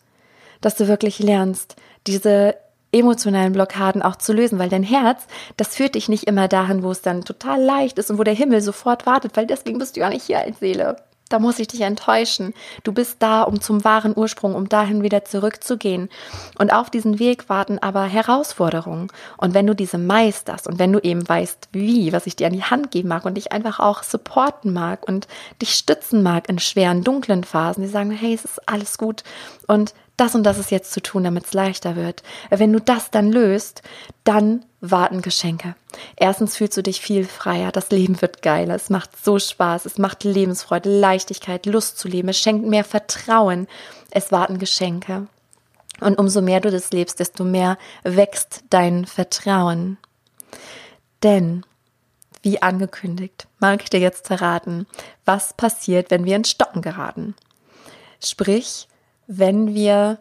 Dass 0.60 0.76
du 0.76 0.88
wirklich 0.88 1.20
lernst, 1.20 1.76
diese 2.08 2.56
emotionalen 2.92 3.54
Blockaden 3.54 4.02
auch 4.02 4.18
zu 4.18 4.34
lösen, 4.34 4.60
weil 4.60 4.70
dein 4.70 4.84
Herz, 4.84 5.28
das 5.56 5.76
führt 5.76 5.96
dich 5.96 6.10
nicht 6.10 6.26
immer 6.26 6.50
dahin, 6.50 6.84
wo 6.84 6.92
es 6.92 7.02
dann 7.02 7.24
total 7.24 7.62
leicht 7.62 7.98
ist 8.00 8.12
und 8.12 8.18
wo 8.18 8.24
der 8.24 8.34
Himmel 8.34 8.62
sofort 8.62 9.06
wartet, 9.06 9.38
weil 9.38 9.48
deswegen 9.48 9.80
bist 9.80 9.96
du 9.96 10.02
ja 10.02 10.10
nicht 10.10 10.26
hier 10.26 10.40
als 10.40 10.60
Seele 10.60 10.98
da 11.32 11.40
muss 11.40 11.60
ich 11.60 11.68
dich 11.68 11.82
enttäuschen. 11.82 12.54
Du 12.84 12.92
bist 12.92 13.18
da, 13.20 13.44
um 13.44 13.62
zum 13.62 13.84
wahren 13.84 14.14
Ursprung, 14.16 14.56
um 14.56 14.70
dahin 14.70 15.04
wieder 15.04 15.26
zurückzugehen. 15.26 16.10
Und 16.58 16.74
auf 16.74 16.90
diesen 16.90 17.20
Weg 17.20 17.50
warten 17.50 17.80
aber 17.80 18.04
Herausforderungen. 18.04 19.08
Und 19.38 19.54
wenn 19.54 19.68
du 19.68 19.76
diese 19.76 19.98
meisterst 19.98 20.68
und 20.68 20.80
wenn 20.80 20.94
du 20.94 21.00
eben 21.00 21.28
weißt, 21.28 21.70
wie, 21.72 22.14
was 22.14 22.28
ich 22.28 22.36
dir 22.36 22.48
an 22.48 22.54
die 22.54 22.64
Hand 22.64 22.92
geben 22.92 23.10
mag 23.10 23.26
und 23.26 23.36
dich 23.36 23.52
einfach 23.52 23.80
auch 23.80 24.04
supporten 24.04 24.74
mag 24.74 25.08
und 25.08 25.28
dich 25.62 25.74
stützen 25.74 26.24
mag 26.24 26.50
in 26.50 26.60
schweren, 26.60 27.04
dunklen 27.04 27.44
Phasen, 27.44 27.84
die 27.84 27.90
sagen, 27.90 28.12
hey, 28.12 28.34
es 28.34 28.46
ist 28.46 28.68
alles 28.68 28.98
gut 28.98 29.24
und 29.68 29.94
das 30.18 30.36
und 30.36 30.44
das 30.44 30.58
ist 30.58 30.72
jetzt 30.72 30.92
zu 30.92 31.02
tun, 31.02 31.24
damit 31.24 31.46
es 31.46 31.54
leichter 31.54 31.96
wird. 31.96 32.24
Wenn 32.50 32.74
du 32.74 32.80
das 32.80 33.12
dann 33.12 33.32
löst, 33.32 33.82
dann 34.24 34.66
warten 34.82 35.22
Geschenke. 35.22 35.76
Erstens 36.16 36.58
fühlst 36.58 36.78
du 36.78 36.84
dich 36.84 37.02
viel 37.02 37.26
freier, 37.26 37.72
das 37.72 37.92
Leben 37.92 38.22
wird 38.22 38.42
geiler, 38.42 38.76
es 38.76 38.90
macht 38.90 39.12
so 39.24 39.40
Spaß, 39.40 39.86
es 39.86 39.98
macht 39.98 40.24
Lebensfreude, 40.24 40.90
Leichtigkeit, 40.90 41.66
Lust 41.66 41.98
zu 41.98 42.08
leben, 42.08 42.30
es 42.30 42.40
schenkt 42.40 42.66
mehr 42.66 42.84
Vertrauen, 42.84 43.68
es 44.10 44.32
warten 44.32 44.60
Geschenke. 44.60 45.28
Und 46.00 46.18
umso 46.18 46.42
mehr 46.42 46.60
du 46.60 46.72
das 46.72 46.92
lebst, 46.92 47.20
desto 47.20 47.44
mehr 47.44 47.78
wächst 48.04 48.64
dein 48.70 49.06
Vertrauen. 49.06 49.98
Denn, 51.22 51.64
wie 52.42 52.62
angekündigt, 52.62 53.48
mag 53.60 53.84
ich 53.84 53.90
dir 53.92 54.00
jetzt 54.00 54.26
verraten, 54.26 54.88
was 55.26 55.54
passiert, 55.54 56.10
wenn 56.10 56.26
wir 56.26 56.36
ins 56.36 56.50
Stocken 56.50 56.82
geraten. 56.82 57.36
Sprich, 58.20 58.88
wenn 59.38 59.74
wir 59.74 60.18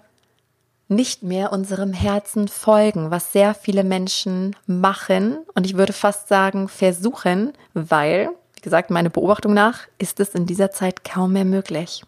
nicht 0.87 1.23
mehr 1.23 1.53
unserem 1.53 1.93
Herzen 1.93 2.49
folgen, 2.49 3.11
was 3.11 3.33
sehr 3.33 3.55
viele 3.55 3.85
Menschen 3.85 4.57
machen 4.67 5.39
und 5.55 5.67
ich 5.67 5.77
würde 5.77 5.93
fast 5.93 6.29
sagen 6.29 6.69
versuchen, 6.69 7.53
weil, 7.75 8.31
wie 8.55 8.61
gesagt, 8.61 8.91
meine 8.91 9.11
Beobachtung 9.11 9.55
nach 9.55 9.81
ist 9.99 10.21
es 10.21 10.31
in 10.31 10.47
dieser 10.47 10.71
Zeit 10.71 11.05
kaum 11.05 11.33
mehr 11.33 11.45
möglich. 11.45 12.03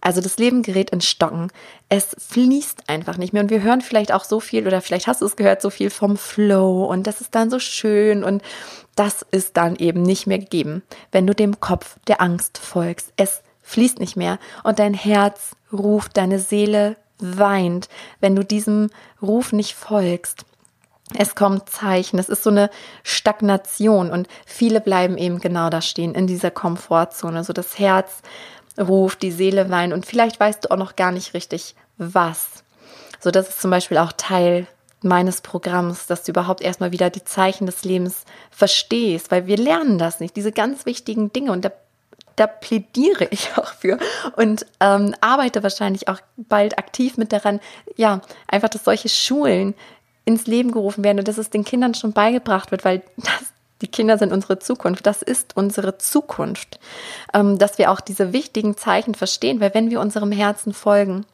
Also 0.00 0.20
das 0.20 0.38
Leben 0.38 0.62
gerät 0.62 0.90
in 0.90 1.00
Stocken. 1.00 1.52
Es 1.88 2.16
fließt 2.18 2.88
einfach 2.88 3.18
nicht 3.18 3.32
mehr. 3.32 3.42
Und 3.42 3.50
wir 3.50 3.62
hören 3.62 3.80
vielleicht 3.80 4.10
auch 4.10 4.24
so 4.24 4.40
viel, 4.40 4.66
oder 4.66 4.80
vielleicht 4.80 5.06
hast 5.06 5.20
du 5.20 5.26
es 5.26 5.36
gehört, 5.36 5.62
so 5.62 5.70
viel 5.70 5.90
vom 5.90 6.16
Flow. 6.16 6.84
Und 6.84 7.06
das 7.06 7.20
ist 7.20 7.36
dann 7.36 7.50
so 7.50 7.60
schön. 7.60 8.24
Und 8.24 8.42
das 8.96 9.24
ist 9.30 9.56
dann 9.56 9.76
eben 9.76 10.02
nicht 10.02 10.26
mehr 10.26 10.40
gegeben, 10.40 10.82
wenn 11.12 11.28
du 11.28 11.36
dem 11.36 11.60
Kopf 11.60 12.00
der 12.08 12.20
Angst 12.20 12.58
folgst. 12.58 13.12
Es 13.16 13.42
fließt 13.62 14.00
nicht 14.00 14.16
mehr. 14.16 14.40
Und 14.64 14.80
dein 14.80 14.94
Herz 14.94 15.54
ruft, 15.72 16.16
deine 16.16 16.38
Seele 16.38 16.96
weint, 17.18 17.88
wenn 18.20 18.36
du 18.36 18.44
diesem 18.44 18.90
Ruf 19.20 19.52
nicht 19.52 19.74
folgst. 19.74 20.44
Es 21.16 21.34
kommt 21.34 21.68
Zeichen, 21.68 22.18
es 22.18 22.28
ist 22.28 22.42
so 22.42 22.50
eine 22.50 22.70
Stagnation 23.02 24.10
und 24.10 24.28
viele 24.46 24.80
bleiben 24.80 25.18
eben 25.18 25.40
genau 25.40 25.68
da 25.68 25.82
stehen, 25.82 26.14
in 26.14 26.26
dieser 26.26 26.50
Komfortzone. 26.50 27.44
So 27.44 27.52
das 27.52 27.78
Herz 27.78 28.22
ruft, 28.78 29.22
die 29.22 29.32
Seele 29.32 29.70
weint 29.70 29.92
und 29.92 30.06
vielleicht 30.06 30.40
weißt 30.40 30.64
du 30.64 30.70
auch 30.70 30.76
noch 30.76 30.96
gar 30.96 31.12
nicht 31.12 31.34
richtig, 31.34 31.74
was. 31.98 32.64
So, 33.20 33.30
das 33.30 33.50
ist 33.50 33.60
zum 33.60 33.70
Beispiel 33.70 33.98
auch 33.98 34.12
Teil 34.12 34.66
meines 35.02 35.40
Programms, 35.40 36.06
dass 36.06 36.22
du 36.22 36.32
überhaupt 36.32 36.62
erstmal 36.62 36.92
wieder 36.92 37.10
die 37.10 37.24
Zeichen 37.24 37.66
des 37.66 37.84
Lebens 37.84 38.24
verstehst, 38.50 39.30
weil 39.30 39.46
wir 39.46 39.56
lernen 39.56 39.98
das 39.98 40.20
nicht, 40.20 40.36
diese 40.36 40.52
ganz 40.52 40.86
wichtigen 40.86 41.32
Dinge 41.32 41.52
und 41.52 41.64
da 41.64 41.72
da 42.42 42.48
plädiere 42.48 43.28
ich 43.30 43.50
auch 43.56 43.72
für 43.72 43.98
und 44.36 44.66
ähm, 44.80 45.14
arbeite 45.20 45.62
wahrscheinlich 45.62 46.08
auch 46.08 46.18
bald 46.36 46.76
aktiv 46.78 47.16
mit 47.16 47.32
daran, 47.32 47.60
ja, 47.96 48.20
einfach, 48.48 48.68
dass 48.68 48.84
solche 48.84 49.08
Schulen 49.08 49.74
ins 50.24 50.46
Leben 50.46 50.72
gerufen 50.72 51.04
werden 51.04 51.20
und 51.20 51.28
dass 51.28 51.38
es 51.38 51.50
den 51.50 51.64
Kindern 51.64 51.94
schon 51.94 52.12
beigebracht 52.12 52.72
wird, 52.72 52.84
weil 52.84 53.02
das, 53.16 53.52
die 53.80 53.88
Kinder 53.88 54.18
sind 54.18 54.32
unsere 54.32 54.58
Zukunft, 54.58 55.06
das 55.06 55.22
ist 55.22 55.56
unsere 55.56 55.98
Zukunft, 55.98 56.80
ähm, 57.32 57.58
dass 57.58 57.78
wir 57.78 57.90
auch 57.92 58.00
diese 58.00 58.32
wichtigen 58.32 58.76
Zeichen 58.76 59.14
verstehen, 59.14 59.60
weil 59.60 59.74
wenn 59.74 59.90
wir 59.90 60.00
unserem 60.00 60.32
Herzen 60.32 60.72
folgen, 60.72 61.24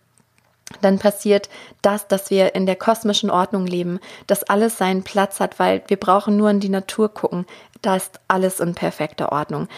dann 0.82 0.98
passiert 0.98 1.48
das, 1.80 2.08
dass 2.08 2.28
wir 2.28 2.54
in 2.54 2.66
der 2.66 2.76
kosmischen 2.76 3.30
Ordnung 3.30 3.66
leben, 3.66 4.00
dass 4.26 4.44
alles 4.44 4.76
seinen 4.76 5.02
Platz 5.02 5.40
hat, 5.40 5.58
weil 5.58 5.82
wir 5.86 5.96
brauchen 5.96 6.36
nur 6.36 6.50
in 6.50 6.60
die 6.60 6.68
Natur 6.68 7.08
gucken. 7.08 7.46
Da 7.80 7.96
ist 7.96 8.20
alles 8.28 8.60
in 8.60 8.74
perfekter 8.74 9.32
Ordnung. 9.32 9.68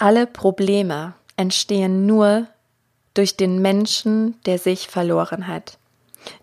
Alle 0.00 0.26
Probleme 0.26 1.12
entstehen 1.36 2.06
nur 2.06 2.46
durch 3.12 3.36
den 3.36 3.60
Menschen, 3.60 4.40
der 4.46 4.58
sich 4.58 4.88
verloren 4.88 5.46
hat. 5.46 5.76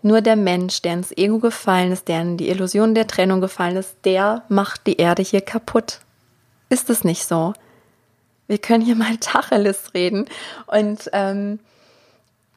Nur 0.00 0.20
der 0.20 0.36
Mensch, 0.36 0.80
der 0.80 0.94
ins 0.94 1.10
Ego 1.10 1.40
gefallen 1.40 1.90
ist, 1.90 2.06
der 2.06 2.22
in 2.22 2.36
die 2.36 2.50
Illusion 2.50 2.94
der 2.94 3.08
Trennung 3.08 3.40
gefallen 3.40 3.76
ist, 3.76 3.96
der 4.04 4.44
macht 4.48 4.86
die 4.86 4.98
Erde 4.98 5.22
hier 5.22 5.40
kaputt. 5.40 5.98
Ist 6.68 6.88
es 6.88 7.02
nicht 7.02 7.24
so? 7.24 7.52
Wir 8.46 8.58
können 8.58 8.84
hier 8.84 8.94
mal 8.94 9.16
Tacheles 9.20 9.92
reden 9.92 10.26
und 10.68 11.10
ähm, 11.12 11.58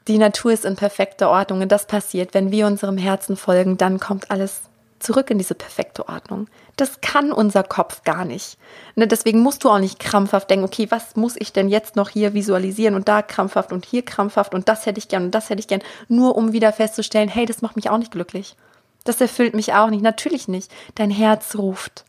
die 0.07 0.19
Natur 0.19 0.51
ist 0.51 0.65
in 0.65 0.75
perfekter 0.75 1.31
Ordnung 1.31 1.61
und 1.61 1.71
das 1.71 1.87
passiert, 1.87 2.35
wenn 2.35 2.51
wir 2.51 2.67
unserem 2.67 2.99
Herzen 2.99 3.37
folgen, 3.37 3.75
dann 3.75 3.99
kommt 3.99 4.29
alles 4.29 4.61
zurück 5.03 5.29
in 5.29 5.37
diese 5.37 5.55
perfekte 5.55 6.07
Ordnung. 6.07 6.47
Das 6.77 7.01
kann 7.01 7.31
unser 7.31 7.63
Kopf 7.63 8.03
gar 8.03 8.25
nicht. 8.25 8.57
Ne, 8.95 9.07
deswegen 9.07 9.39
musst 9.39 9.63
du 9.63 9.69
auch 9.69 9.79
nicht 9.79 9.99
krampfhaft 9.99 10.49
denken, 10.49 10.65
okay, 10.65 10.87
was 10.89 11.15
muss 11.15 11.35
ich 11.37 11.53
denn 11.53 11.69
jetzt 11.69 11.95
noch 11.95 12.09
hier 12.09 12.33
visualisieren 12.33 12.95
und 12.95 13.07
da 13.07 13.21
krampfhaft 13.21 13.71
und 13.71 13.85
hier 13.85 14.03
krampfhaft 14.03 14.53
und 14.53 14.69
das 14.69 14.85
hätte 14.85 14.99
ich 14.99 15.07
gern 15.07 15.25
und 15.25 15.31
das 15.31 15.49
hätte 15.49 15.59
ich 15.59 15.67
gern, 15.67 15.81
nur 16.07 16.35
um 16.35 16.53
wieder 16.53 16.73
festzustellen, 16.73 17.29
hey, 17.29 17.45
das 17.45 17.61
macht 17.61 17.75
mich 17.75 17.89
auch 17.89 17.97
nicht 17.97 18.11
glücklich. 18.11 18.55
Das 19.03 19.19
erfüllt 19.19 19.55
mich 19.55 19.73
auch 19.73 19.89
nicht. 19.89 20.03
Natürlich 20.03 20.47
nicht. 20.47 20.71
Dein 20.95 21.09
Herz 21.09 21.55
ruft. 21.55 22.05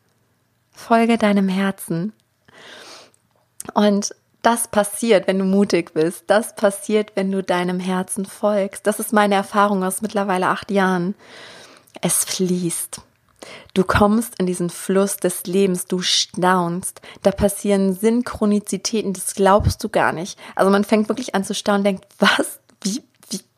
Folge 0.70 1.18
deinem 1.18 1.48
Herzen. 1.48 2.12
Und 3.74 4.14
das 4.42 4.68
passiert, 4.68 5.28
wenn 5.28 5.38
du 5.38 5.44
mutig 5.44 5.94
bist. 5.94 6.24
Das 6.26 6.54
passiert, 6.54 7.12
wenn 7.14 7.30
du 7.30 7.42
deinem 7.42 7.80
Herzen 7.80 8.26
folgst. 8.26 8.86
Das 8.86 8.98
ist 8.98 9.12
meine 9.12 9.36
Erfahrung 9.36 9.84
aus 9.84 10.02
mittlerweile 10.02 10.48
acht 10.48 10.70
Jahren 10.70 11.14
Es 12.04 12.24
fließt. 12.24 13.00
Du 13.74 13.84
kommst 13.84 14.34
in 14.38 14.46
diesen 14.46 14.70
Fluss 14.70 15.16
des 15.16 15.44
Lebens, 15.46 15.86
du 15.86 16.00
staunst. 16.02 17.00
Da 17.22 17.30
passieren 17.30 17.94
Synchronizitäten, 17.94 19.12
das 19.12 19.34
glaubst 19.34 19.82
du 19.82 19.88
gar 19.88 20.12
nicht. 20.12 20.38
Also 20.56 20.70
man 20.70 20.84
fängt 20.84 21.08
wirklich 21.08 21.34
an 21.36 21.44
zu 21.44 21.54
staunen, 21.54 21.84
denkt, 21.84 22.04
was? 22.18 22.58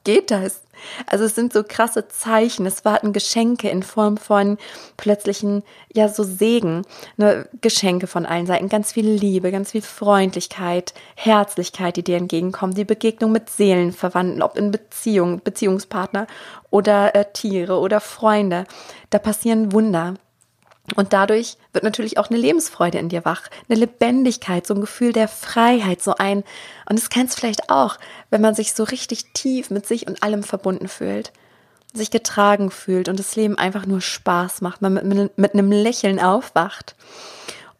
Geht 0.04 0.30
das? 0.30 0.60
Also 1.06 1.24
es 1.24 1.34
sind 1.34 1.52
so 1.52 1.62
krasse 1.66 2.08
Zeichen. 2.08 2.66
Es 2.66 2.84
warten 2.84 3.12
Geschenke 3.12 3.70
in 3.70 3.82
Form 3.82 4.18
von 4.18 4.58
plötzlichen, 4.96 5.62
ja, 5.94 6.08
so 6.08 6.24
Segen. 6.24 6.82
Ne? 7.16 7.48
Geschenke 7.60 8.06
von 8.06 8.26
allen 8.26 8.46
Seiten. 8.46 8.68
Ganz 8.68 8.92
viel 8.92 9.08
Liebe, 9.08 9.50
ganz 9.50 9.70
viel 9.72 9.82
Freundlichkeit, 9.82 10.92
Herzlichkeit, 11.16 11.96
die 11.96 12.04
dir 12.04 12.18
entgegenkommen. 12.18 12.74
Die 12.74 12.84
Begegnung 12.84 13.32
mit 13.32 13.48
Seelenverwandten, 13.48 14.42
ob 14.42 14.58
in 14.58 14.70
Beziehung, 14.70 15.40
Beziehungspartner 15.42 16.26
oder 16.70 17.14
äh, 17.14 17.24
Tiere 17.32 17.78
oder 17.78 18.00
Freunde. 18.00 18.66
Da 19.10 19.18
passieren 19.18 19.72
Wunder. 19.72 20.14
Und 20.96 21.14
dadurch 21.14 21.56
wird 21.72 21.82
natürlich 21.82 22.18
auch 22.18 22.28
eine 22.28 22.38
Lebensfreude 22.38 22.98
in 22.98 23.08
dir 23.08 23.24
wach, 23.24 23.48
eine 23.68 23.78
Lebendigkeit, 23.78 24.66
so 24.66 24.74
ein 24.74 24.82
Gefühl 24.82 25.12
der 25.12 25.28
Freiheit, 25.28 26.02
so 26.02 26.14
ein, 26.16 26.44
und 26.88 26.98
das 26.98 27.08
kennst 27.08 27.36
du 27.36 27.40
vielleicht 27.40 27.70
auch, 27.70 27.98
wenn 28.28 28.42
man 28.42 28.54
sich 28.54 28.74
so 28.74 28.84
richtig 28.84 29.32
tief 29.32 29.70
mit 29.70 29.86
sich 29.86 30.06
und 30.06 30.22
allem 30.22 30.42
verbunden 30.42 30.88
fühlt, 30.88 31.32
sich 31.94 32.10
getragen 32.10 32.70
fühlt 32.70 33.08
und 33.08 33.18
das 33.18 33.34
Leben 33.34 33.56
einfach 33.56 33.86
nur 33.86 34.02
Spaß 34.02 34.60
macht, 34.60 34.82
man 34.82 34.92
mit, 34.92 35.04
mit, 35.04 35.38
mit 35.38 35.54
einem 35.54 35.72
Lächeln 35.72 36.20
aufwacht. 36.20 36.96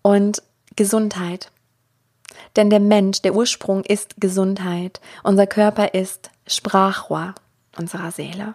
Und 0.01 0.43
Gesundheit. 0.77 1.51
Denn 2.57 2.71
der 2.71 2.81
Mensch, 2.81 3.23
der 3.23 3.35
Ursprung 3.35 3.85
ist 3.85 4.15
Gesundheit. 4.19 5.01
Unser 5.23 5.47
Körper 5.47 5.95
ist 5.95 6.31
Sprachrohr 6.47 7.35
unserer 7.77 8.11
Seele. 8.11 8.55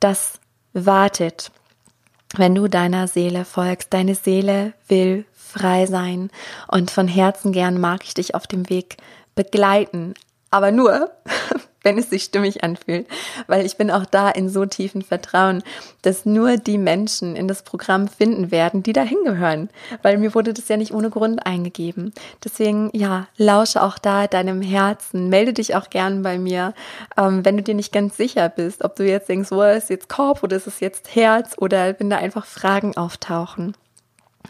Das 0.00 0.40
wartet 0.72 1.50
wenn 2.36 2.54
du 2.54 2.68
deiner 2.68 3.08
Seele 3.08 3.44
folgst. 3.44 3.92
Deine 3.92 4.14
Seele 4.14 4.74
will 4.88 5.24
frei 5.34 5.86
sein 5.86 6.30
und 6.68 6.90
von 6.90 7.08
Herzen 7.08 7.52
gern 7.52 7.80
mag 7.80 8.04
ich 8.04 8.14
dich 8.14 8.34
auf 8.34 8.46
dem 8.46 8.68
Weg 8.68 8.96
begleiten. 9.34 10.14
Aber 10.50 10.70
nur, 10.70 11.10
wenn 11.82 11.98
es 11.98 12.10
sich 12.10 12.24
stimmig 12.24 12.64
anfühlt, 12.64 13.06
weil 13.46 13.64
ich 13.64 13.76
bin 13.76 13.90
auch 13.90 14.04
da 14.04 14.28
in 14.28 14.48
so 14.48 14.66
tiefen 14.66 15.02
Vertrauen, 15.02 15.62
dass 16.02 16.26
nur 16.26 16.56
die 16.56 16.78
Menschen 16.78 17.36
in 17.36 17.48
das 17.48 17.62
Programm 17.62 18.08
finden 18.08 18.50
werden, 18.50 18.82
die 18.82 18.92
da 18.92 19.02
hingehören, 19.02 19.70
weil 20.02 20.18
mir 20.18 20.34
wurde 20.34 20.52
das 20.52 20.68
ja 20.68 20.76
nicht 20.76 20.92
ohne 20.92 21.10
Grund 21.10 21.46
eingegeben. 21.46 22.12
Deswegen, 22.44 22.90
ja, 22.92 23.28
lausche 23.36 23.82
auch 23.82 23.98
da 23.98 24.26
deinem 24.26 24.62
Herzen, 24.62 25.28
melde 25.28 25.52
dich 25.52 25.74
auch 25.76 25.90
gern 25.90 26.22
bei 26.22 26.38
mir, 26.38 26.74
ähm, 27.16 27.44
wenn 27.44 27.56
du 27.56 27.62
dir 27.62 27.74
nicht 27.74 27.92
ganz 27.92 28.16
sicher 28.16 28.48
bist, 28.48 28.84
ob 28.84 28.96
du 28.96 29.06
jetzt 29.06 29.28
denkst, 29.28 29.50
wo 29.50 29.62
ist 29.62 29.90
jetzt 29.90 30.08
Korb 30.08 30.42
oder 30.42 30.56
ist 30.56 30.66
es 30.66 30.80
jetzt 30.80 31.14
Herz 31.14 31.54
oder 31.58 31.98
wenn 31.98 32.10
da 32.10 32.16
einfach 32.16 32.46
Fragen 32.46 32.96
auftauchen. 32.96 33.74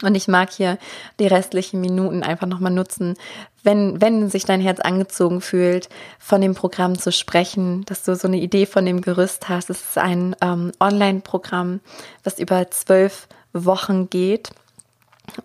Und 0.01 0.15
ich 0.15 0.27
mag 0.27 0.51
hier 0.51 0.77
die 1.19 1.27
restlichen 1.27 1.81
Minuten 1.81 2.23
einfach 2.23 2.47
nochmal 2.47 2.71
nutzen, 2.71 3.15
wenn, 3.63 3.99
wenn 4.01 4.29
sich 4.29 4.45
dein 4.45 4.61
Herz 4.61 4.79
angezogen 4.79 5.41
fühlt, 5.41 5.89
von 6.17 6.41
dem 6.41 6.55
Programm 6.55 6.97
zu 6.97 7.11
sprechen, 7.11 7.83
dass 7.85 8.03
du 8.03 8.15
so 8.15 8.27
eine 8.27 8.37
Idee 8.37 8.65
von 8.65 8.85
dem 8.85 9.01
Gerüst 9.01 9.49
hast. 9.49 9.69
Es 9.69 9.81
ist 9.81 9.97
ein 9.97 10.35
ähm, 10.41 10.71
Online-Programm, 10.79 11.81
was 12.23 12.39
über 12.39 12.71
zwölf 12.71 13.27
Wochen 13.51 14.09
geht. 14.09 14.51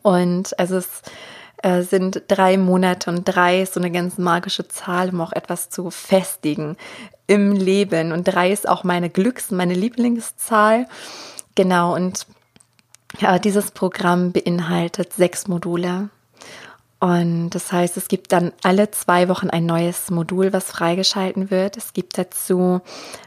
Und 0.02 0.58
also 0.58 0.76
es 0.76 1.02
äh, 1.62 1.82
sind 1.82 2.22
drei 2.28 2.56
Monate 2.56 3.10
und 3.10 3.24
drei 3.24 3.62
ist 3.62 3.74
so 3.74 3.80
eine 3.80 3.90
ganz 3.90 4.18
magische 4.18 4.68
Zahl, 4.68 5.10
um 5.10 5.20
auch 5.20 5.32
etwas 5.32 5.70
zu 5.70 5.90
festigen 5.90 6.76
im 7.26 7.52
Leben. 7.52 8.12
Und 8.12 8.24
drei 8.24 8.52
ist 8.52 8.68
auch 8.68 8.84
meine 8.84 9.08
Glücks-, 9.08 9.50
meine 9.50 9.74
Lieblingszahl. 9.74 10.86
Genau, 11.54 11.94
und 11.94 12.26
ja, 13.18 13.38
dieses 13.38 13.70
Programm 13.70 14.32
beinhaltet 14.32 15.12
sechs 15.12 15.48
Module. 15.48 16.08
Und 17.00 17.50
das 17.50 17.70
heißt, 17.70 17.96
es 17.96 18.08
gibt 18.08 18.32
dann 18.32 18.52
alle 18.62 18.90
zwei 18.90 19.28
Wochen 19.28 19.50
ein 19.50 19.66
neues 19.66 20.10
Modul, 20.10 20.52
was 20.52 20.70
freigeschalten 20.70 21.50
wird. 21.50 21.76
Es 21.76 21.92
gibt 21.92 22.16
dazu 22.16 22.80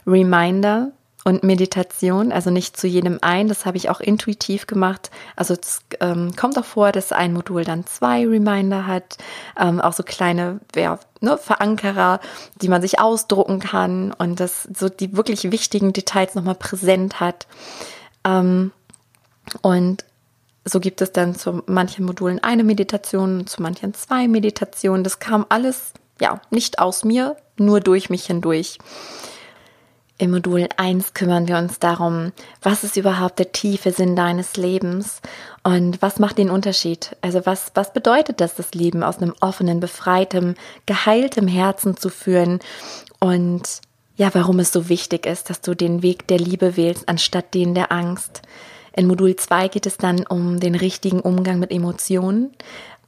Reminder 0.06 0.90
und 1.24 1.44
Meditation, 1.44 2.32
also 2.32 2.50
nicht 2.50 2.76
zu 2.76 2.86
jedem 2.86 3.18
ein. 3.20 3.48
Das 3.48 3.66
habe 3.66 3.76
ich 3.76 3.90
auch 3.90 4.00
intuitiv 4.00 4.66
gemacht. 4.66 5.10
Also 5.36 5.54
es 5.54 5.82
ähm, 6.00 6.34
kommt 6.34 6.58
auch 6.58 6.64
vor, 6.64 6.90
dass 6.90 7.12
ein 7.12 7.32
Modul 7.32 7.64
dann 7.64 7.86
zwei 7.86 8.26
Reminder 8.26 8.86
hat, 8.86 9.18
ähm, 9.58 9.80
auch 9.80 9.92
so 9.92 10.02
kleine 10.02 10.58
ja, 10.74 10.98
ne, 11.20 11.38
Verankerer, 11.38 12.20
die 12.60 12.68
man 12.68 12.82
sich 12.82 12.98
ausdrucken 12.98 13.60
kann 13.60 14.12
und 14.12 14.40
das 14.40 14.68
so 14.74 14.88
die 14.88 15.16
wirklich 15.16 15.52
wichtigen 15.52 15.92
Details 15.92 16.34
nochmal 16.34 16.56
präsent 16.56 17.20
hat. 17.20 17.46
Ähm, 18.24 18.72
und 19.62 20.04
so 20.64 20.80
gibt 20.80 21.00
es 21.00 21.12
dann 21.12 21.34
zu 21.34 21.62
manchen 21.66 22.04
Modulen 22.04 22.42
eine 22.42 22.64
Meditation, 22.64 23.46
zu 23.46 23.62
manchen 23.62 23.94
zwei 23.94 24.28
Meditationen. 24.28 25.04
Das 25.04 25.18
kam 25.18 25.46
alles, 25.48 25.92
ja, 26.20 26.40
nicht 26.50 26.78
aus 26.78 27.04
mir, 27.04 27.36
nur 27.56 27.80
durch 27.80 28.10
mich 28.10 28.26
hindurch. 28.26 28.78
Im 30.20 30.32
Modul 30.32 30.68
1 30.76 31.14
kümmern 31.14 31.46
wir 31.46 31.58
uns 31.58 31.78
darum, 31.78 32.32
was 32.60 32.82
ist 32.82 32.96
überhaupt 32.96 33.38
der 33.38 33.52
tiefe 33.52 33.92
Sinn 33.92 34.16
deines 34.16 34.56
Lebens 34.56 35.20
und 35.62 36.02
was 36.02 36.18
macht 36.18 36.38
den 36.38 36.50
Unterschied? 36.50 37.16
Also 37.20 37.46
was, 37.46 37.70
was 37.74 37.92
bedeutet 37.92 38.40
das, 38.40 38.56
das 38.56 38.74
Leben 38.74 39.04
aus 39.04 39.18
einem 39.18 39.32
offenen, 39.40 39.78
befreitem, 39.78 40.56
geheiltem 40.86 41.46
Herzen 41.46 41.96
zu 41.96 42.08
führen 42.08 42.58
und 43.20 43.80
ja, 44.16 44.34
warum 44.34 44.58
es 44.58 44.72
so 44.72 44.88
wichtig 44.88 45.24
ist, 45.24 45.50
dass 45.50 45.60
du 45.60 45.74
den 45.74 46.02
Weg 46.02 46.26
der 46.26 46.38
Liebe 46.38 46.76
wählst, 46.76 47.08
anstatt 47.08 47.54
den 47.54 47.74
der 47.74 47.92
Angst. 47.92 48.42
In 48.98 49.06
Modul 49.06 49.36
2 49.36 49.68
geht 49.68 49.86
es 49.86 49.96
dann 49.96 50.26
um 50.26 50.58
den 50.58 50.74
richtigen 50.74 51.20
Umgang 51.20 51.60
mit 51.60 51.70
Emotionen, 51.70 52.50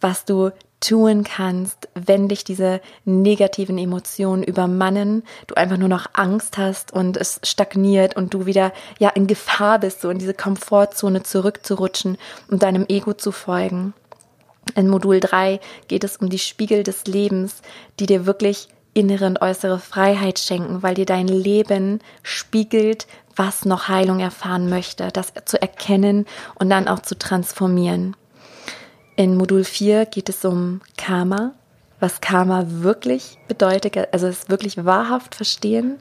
was 0.00 0.24
du 0.24 0.52
tun 0.78 1.24
kannst, 1.24 1.88
wenn 1.94 2.28
dich 2.28 2.44
diese 2.44 2.80
negativen 3.04 3.76
Emotionen 3.76 4.44
übermannen, 4.44 5.24
du 5.48 5.56
einfach 5.56 5.78
nur 5.78 5.88
noch 5.88 6.06
Angst 6.12 6.58
hast 6.58 6.92
und 6.92 7.16
es 7.16 7.40
stagniert 7.42 8.14
und 8.14 8.32
du 8.32 8.46
wieder 8.46 8.72
ja 9.00 9.08
in 9.08 9.26
Gefahr 9.26 9.80
bist, 9.80 10.00
so 10.00 10.10
in 10.10 10.20
diese 10.20 10.32
Komfortzone 10.32 11.24
zurückzurutschen 11.24 12.18
und 12.46 12.62
deinem 12.62 12.86
Ego 12.86 13.14
zu 13.14 13.32
folgen. 13.32 13.92
In 14.76 14.86
Modul 14.86 15.18
3 15.18 15.58
geht 15.88 16.04
es 16.04 16.18
um 16.18 16.30
die 16.30 16.38
Spiegel 16.38 16.84
des 16.84 17.06
Lebens, 17.06 17.62
die 17.98 18.06
dir 18.06 18.26
wirklich 18.26 18.68
innere 18.94 19.26
und 19.26 19.40
äußere 19.40 19.78
Freiheit 19.78 20.38
schenken, 20.38 20.82
weil 20.82 20.94
dir 20.94 21.06
dein 21.06 21.28
Leben 21.28 22.00
spiegelt, 22.22 23.06
was 23.36 23.64
noch 23.64 23.88
Heilung 23.88 24.20
erfahren 24.20 24.68
möchte, 24.68 25.08
das 25.08 25.32
zu 25.44 25.60
erkennen 25.60 26.26
und 26.56 26.70
dann 26.70 26.88
auch 26.88 27.00
zu 27.00 27.16
transformieren. 27.16 28.16
In 29.16 29.36
Modul 29.36 29.64
4 29.64 30.06
geht 30.06 30.28
es 30.28 30.44
um 30.44 30.80
Karma, 30.96 31.52
was 32.00 32.20
Karma 32.20 32.64
wirklich 32.66 33.38
bedeutet, 33.48 34.12
also 34.12 34.26
es 34.26 34.48
wirklich 34.48 34.84
wahrhaft 34.84 35.34
verstehen. 35.34 35.98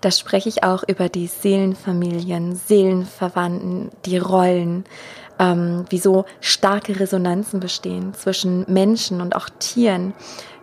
Da 0.00 0.10
spreche 0.10 0.48
ich 0.48 0.62
auch 0.62 0.84
über 0.86 1.08
die 1.08 1.26
Seelenfamilien, 1.26 2.54
Seelenverwandten, 2.54 3.90
die 4.06 4.18
Rollen, 4.18 4.84
ähm, 5.40 5.84
wie 5.90 5.98
so 5.98 6.24
starke 6.40 7.00
Resonanzen 7.00 7.58
bestehen 7.58 8.14
zwischen 8.14 8.64
Menschen 8.68 9.20
und 9.20 9.34
auch 9.34 9.48
Tieren, 9.58 10.14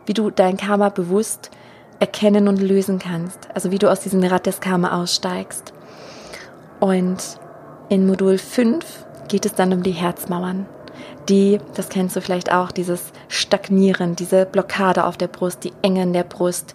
wie 0.06 0.13
du 0.13 0.30
dein 0.30 0.56
Karma 0.56 0.89
bewusst 0.89 1.51
erkennen 1.99 2.47
und 2.47 2.62
lösen 2.62 2.99
kannst. 2.99 3.49
Also 3.53 3.71
wie 3.71 3.80
du 3.80 3.91
aus 3.91 3.99
diesem 3.99 4.23
Rad 4.23 4.45
des 4.45 4.62
Karma 4.62 5.01
aussteigst. 5.01 5.73
Und 6.80 7.18
in 7.90 8.06
Modul 8.06 8.38
5 8.38 9.06
geht 9.28 9.46
es 9.46 9.54
dann 9.56 9.74
um 9.74 9.84
die 9.84 9.92
Herzmauern. 9.92 10.66
Die, 11.30 11.60
das 11.76 11.90
kennst 11.90 12.16
du 12.16 12.22
vielleicht 12.22 12.52
auch, 12.52 12.72
dieses 12.72 13.12
Stagnieren, 13.28 14.16
diese 14.16 14.46
Blockade 14.46 15.06
auf 15.06 15.18
der 15.18 15.28
Brust, 15.28 15.63
die 15.63 15.74
Enge 15.82 16.04
in 16.04 16.13
der 16.13 16.24
Brust, 16.24 16.74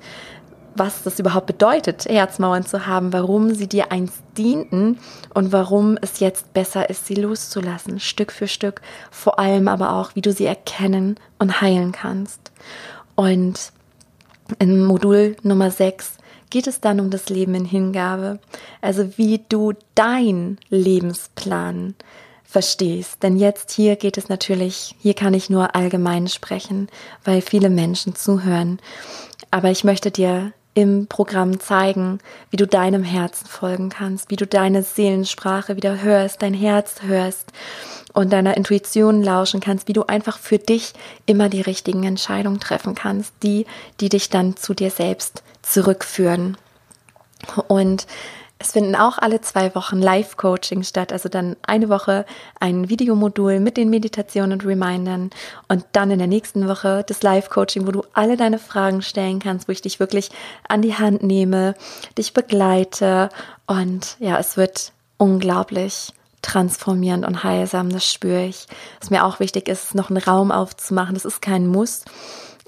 was 0.75 1.03
das 1.03 1.19
überhaupt 1.19 1.47
bedeutet, 1.47 2.07
Herzmauern 2.07 2.65
zu 2.65 2.87
haben, 2.87 3.13
warum 3.13 3.55
sie 3.55 3.67
dir 3.67 3.93
einst 3.93 4.23
dienten 4.39 4.99
und 5.35 5.53
warum 5.53 5.99
es 6.01 6.21
jetzt 6.21 6.55
besser 6.55 6.89
ist, 6.89 7.07
sie 7.07 7.15
loszulassen, 7.15 8.01
Stück 8.01 8.33
für 8.33 8.49
Stück, 8.49 8.81
vor 9.11 9.39
allem 9.39 9.69
aber 9.69 9.93
auch, 9.93 10.15
wie 10.15 10.23
du 10.23 10.33
sie 10.33 10.47
erkennen 10.47 11.17
und 11.39 11.61
heilen 11.61 11.93
kannst. 11.93 12.53
Und 13.15 13.73
in 14.59 14.85
Modul 14.85 15.37
Nummer 15.43 15.71
6 15.71 16.17
geht 16.53 16.67
es 16.67 16.81
dann 16.81 17.01
um 17.01 17.09
das 17.09 17.31
Leben 17.31 17.55
in 17.55 17.65
Hingabe, 17.65 18.39
also 18.83 19.17
wie 19.17 19.41
du 19.49 19.73
dein 19.95 20.59
Lebensplan 20.69 21.95
verstehst. 22.45 23.23
Denn 23.23 23.39
jetzt 23.39 23.71
hier 23.71 23.97
geht 23.97 24.19
es 24.19 24.29
natürlich, 24.29 24.95
hier 25.01 25.15
kann 25.15 25.33
ich 25.33 25.49
nur 25.49 25.75
allgemein 25.75 26.29
sprechen, 26.29 26.89
weil 27.25 27.41
viele 27.41 27.71
Menschen 27.71 28.15
zuhören. 28.15 28.79
Aber 29.51 29.71
ich 29.71 29.83
möchte 29.83 30.11
dir 30.11 30.53
im 30.75 31.07
Programm 31.07 31.61
zeigen, 31.61 32.19
wie 32.51 32.57
du 32.57 32.67
deinem 32.67 33.03
Herzen 33.03 33.47
folgen 33.47 33.91
kannst, 33.91 34.31
wie 34.31 34.37
du 34.37 34.47
deine 34.47 34.83
Seelensprache 34.83 35.77
wieder 35.77 36.01
hörst, 36.01 36.43
dein 36.43 36.55
Herz 36.55 37.03
hörst 37.03 37.53
und 38.13 38.33
deiner 38.33 38.57
Intuition 38.57 39.23
lauschen 39.23 39.61
kannst, 39.61 39.89
wie 39.89 39.93
du 39.93 40.05
einfach 40.05 40.39
für 40.39 40.59
dich 40.59 40.93
immer 41.27 41.49
die 41.49 41.61
richtigen 41.61 42.05
Entscheidungen 42.05 42.61
treffen 42.61 42.95
kannst, 42.95 43.35
die, 43.43 43.67
die 44.01 44.09
dich 44.09 44.31
dann 44.31 44.57
zu 44.57 44.75
dir 44.75 44.91
selbst 44.91 45.43
zurückführen. 45.63 46.57
Und 47.69 48.07
Es 48.63 48.71
finden 48.71 48.95
auch 48.95 49.19
alle 49.19 49.41
zwei 49.41 49.75
Wochen 49.75 49.99
Live-Coaching 49.99 50.85
statt, 50.85 51.13
also 51.13 51.29
dann 51.29 51.57
eine 51.67 51.89
Woche 51.89 52.25
ein 52.61 52.89
Videomodul 52.89 53.59
mit 53.59 53.77
den 53.77 53.91
Meditationen 53.91 54.53
und 54.53 54.65
Remindern 54.65 55.31
und 55.67 55.85
dann 55.91 56.13
in 56.13 56.19
der 56.19 56.29
nächsten 56.29 56.69
Woche 56.69 57.05
das 57.05 57.25
Live-Coaching, 57.25 57.89
wo 57.89 57.91
du 57.91 58.05
alle 58.13 58.37
deine 58.37 58.61
Fragen 58.61 59.03
stellen 59.03 59.41
kannst, 59.41 59.67
wo 59.67 59.73
ich 59.73 59.83
dich 59.83 59.99
wirklich 59.99 60.31
an 60.69 60.81
die 60.81 60.95
Hand 60.95 61.25
nehme, 61.25 61.75
dich 62.17 62.35
begleite 62.35 63.31
und 63.67 64.17
ja, 64.21 64.39
es 64.39 64.57
wird 64.57 64.93
unglaublich 65.17 66.13
transformierend 66.41 67.27
und 67.27 67.43
heilsam, 67.43 67.91
das 67.91 68.09
spüre 68.09 68.45
ich. 68.45 68.69
Was 69.01 69.11
mir 69.11 69.25
auch 69.25 69.41
wichtig 69.41 69.69
ist, 69.69 69.97
noch 69.97 70.09
einen 70.09 70.23
Raum 70.23 70.53
aufzumachen, 70.53 71.15
das 71.15 71.25
ist 71.25 71.43
kein 71.43 71.67
Muss, 71.67 72.05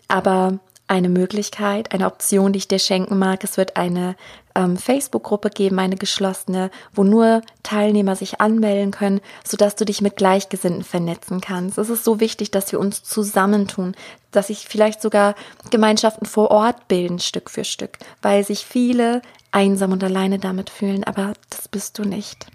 aber 0.08 0.58
eine 0.86 1.08
Möglichkeit, 1.08 1.92
eine 1.94 2.06
Option, 2.06 2.52
die 2.52 2.58
ich 2.58 2.68
dir 2.68 2.78
schenken 2.78 3.18
mag. 3.18 3.42
Es 3.42 3.56
wird 3.56 3.76
eine 3.76 4.16
ähm, 4.54 4.76
Facebook-Gruppe 4.76 5.50
geben, 5.50 5.78
eine 5.78 5.96
geschlossene, 5.96 6.70
wo 6.92 7.04
nur 7.04 7.42
Teilnehmer 7.62 8.16
sich 8.16 8.40
anmelden 8.40 8.90
können, 8.90 9.20
sodass 9.44 9.74
du 9.76 9.84
dich 9.84 10.00
mit 10.00 10.16
Gleichgesinnten 10.16 10.84
vernetzen 10.84 11.40
kannst. 11.40 11.78
Es 11.78 11.90
ist 11.90 12.04
so 12.04 12.20
wichtig, 12.20 12.50
dass 12.50 12.70
wir 12.72 12.80
uns 12.80 13.02
zusammentun, 13.02 13.94
dass 14.30 14.48
sich 14.48 14.66
vielleicht 14.68 15.02
sogar 15.02 15.34
Gemeinschaften 15.70 16.26
vor 16.26 16.50
Ort 16.50 16.88
bilden, 16.88 17.18
Stück 17.18 17.50
für 17.50 17.64
Stück, 17.64 17.98
weil 18.22 18.44
sich 18.44 18.64
viele 18.64 19.22
einsam 19.52 19.92
und 19.92 20.02
alleine 20.02 20.38
damit 20.38 20.70
fühlen, 20.70 21.04
aber 21.04 21.34
das 21.50 21.68
bist 21.68 21.98
du 21.98 22.04
nicht. 22.04 22.46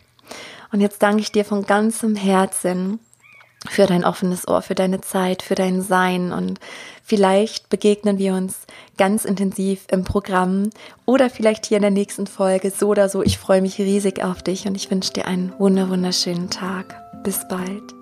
Und 0.71 0.81
jetzt 0.81 1.01
danke 1.01 1.21
ich 1.21 1.31
dir 1.31 1.45
von 1.45 1.65
ganzem 1.65 2.15
Herzen 2.15 2.99
für 3.67 3.85
dein 3.85 4.05
offenes 4.05 4.47
Ohr, 4.47 4.61
für 4.61 4.75
deine 4.75 5.01
Zeit, 5.01 5.41
für 5.41 5.55
dein 5.55 5.81
Sein 5.81 6.31
und 6.31 6.59
vielleicht 7.03 7.69
begegnen 7.69 8.17
wir 8.17 8.33
uns 8.33 8.61
ganz 8.97 9.25
intensiv 9.25 9.85
im 9.91 10.03
Programm 10.03 10.69
oder 11.05 11.29
vielleicht 11.29 11.65
hier 11.65 11.77
in 11.77 11.83
der 11.83 11.91
nächsten 11.91 12.27
Folge 12.27 12.71
so 12.71 12.87
oder 12.87 13.09
so. 13.09 13.21
Ich 13.21 13.37
freue 13.37 13.61
mich 13.61 13.79
riesig 13.79 14.23
auf 14.23 14.43
dich 14.43 14.65
und 14.65 14.75
ich 14.75 14.89
wünsche 14.89 15.13
dir 15.13 15.25
einen 15.25 15.53
wunderschönen 15.57 16.49
Tag. 16.49 16.95
Bis 17.23 17.45
bald. 17.49 17.98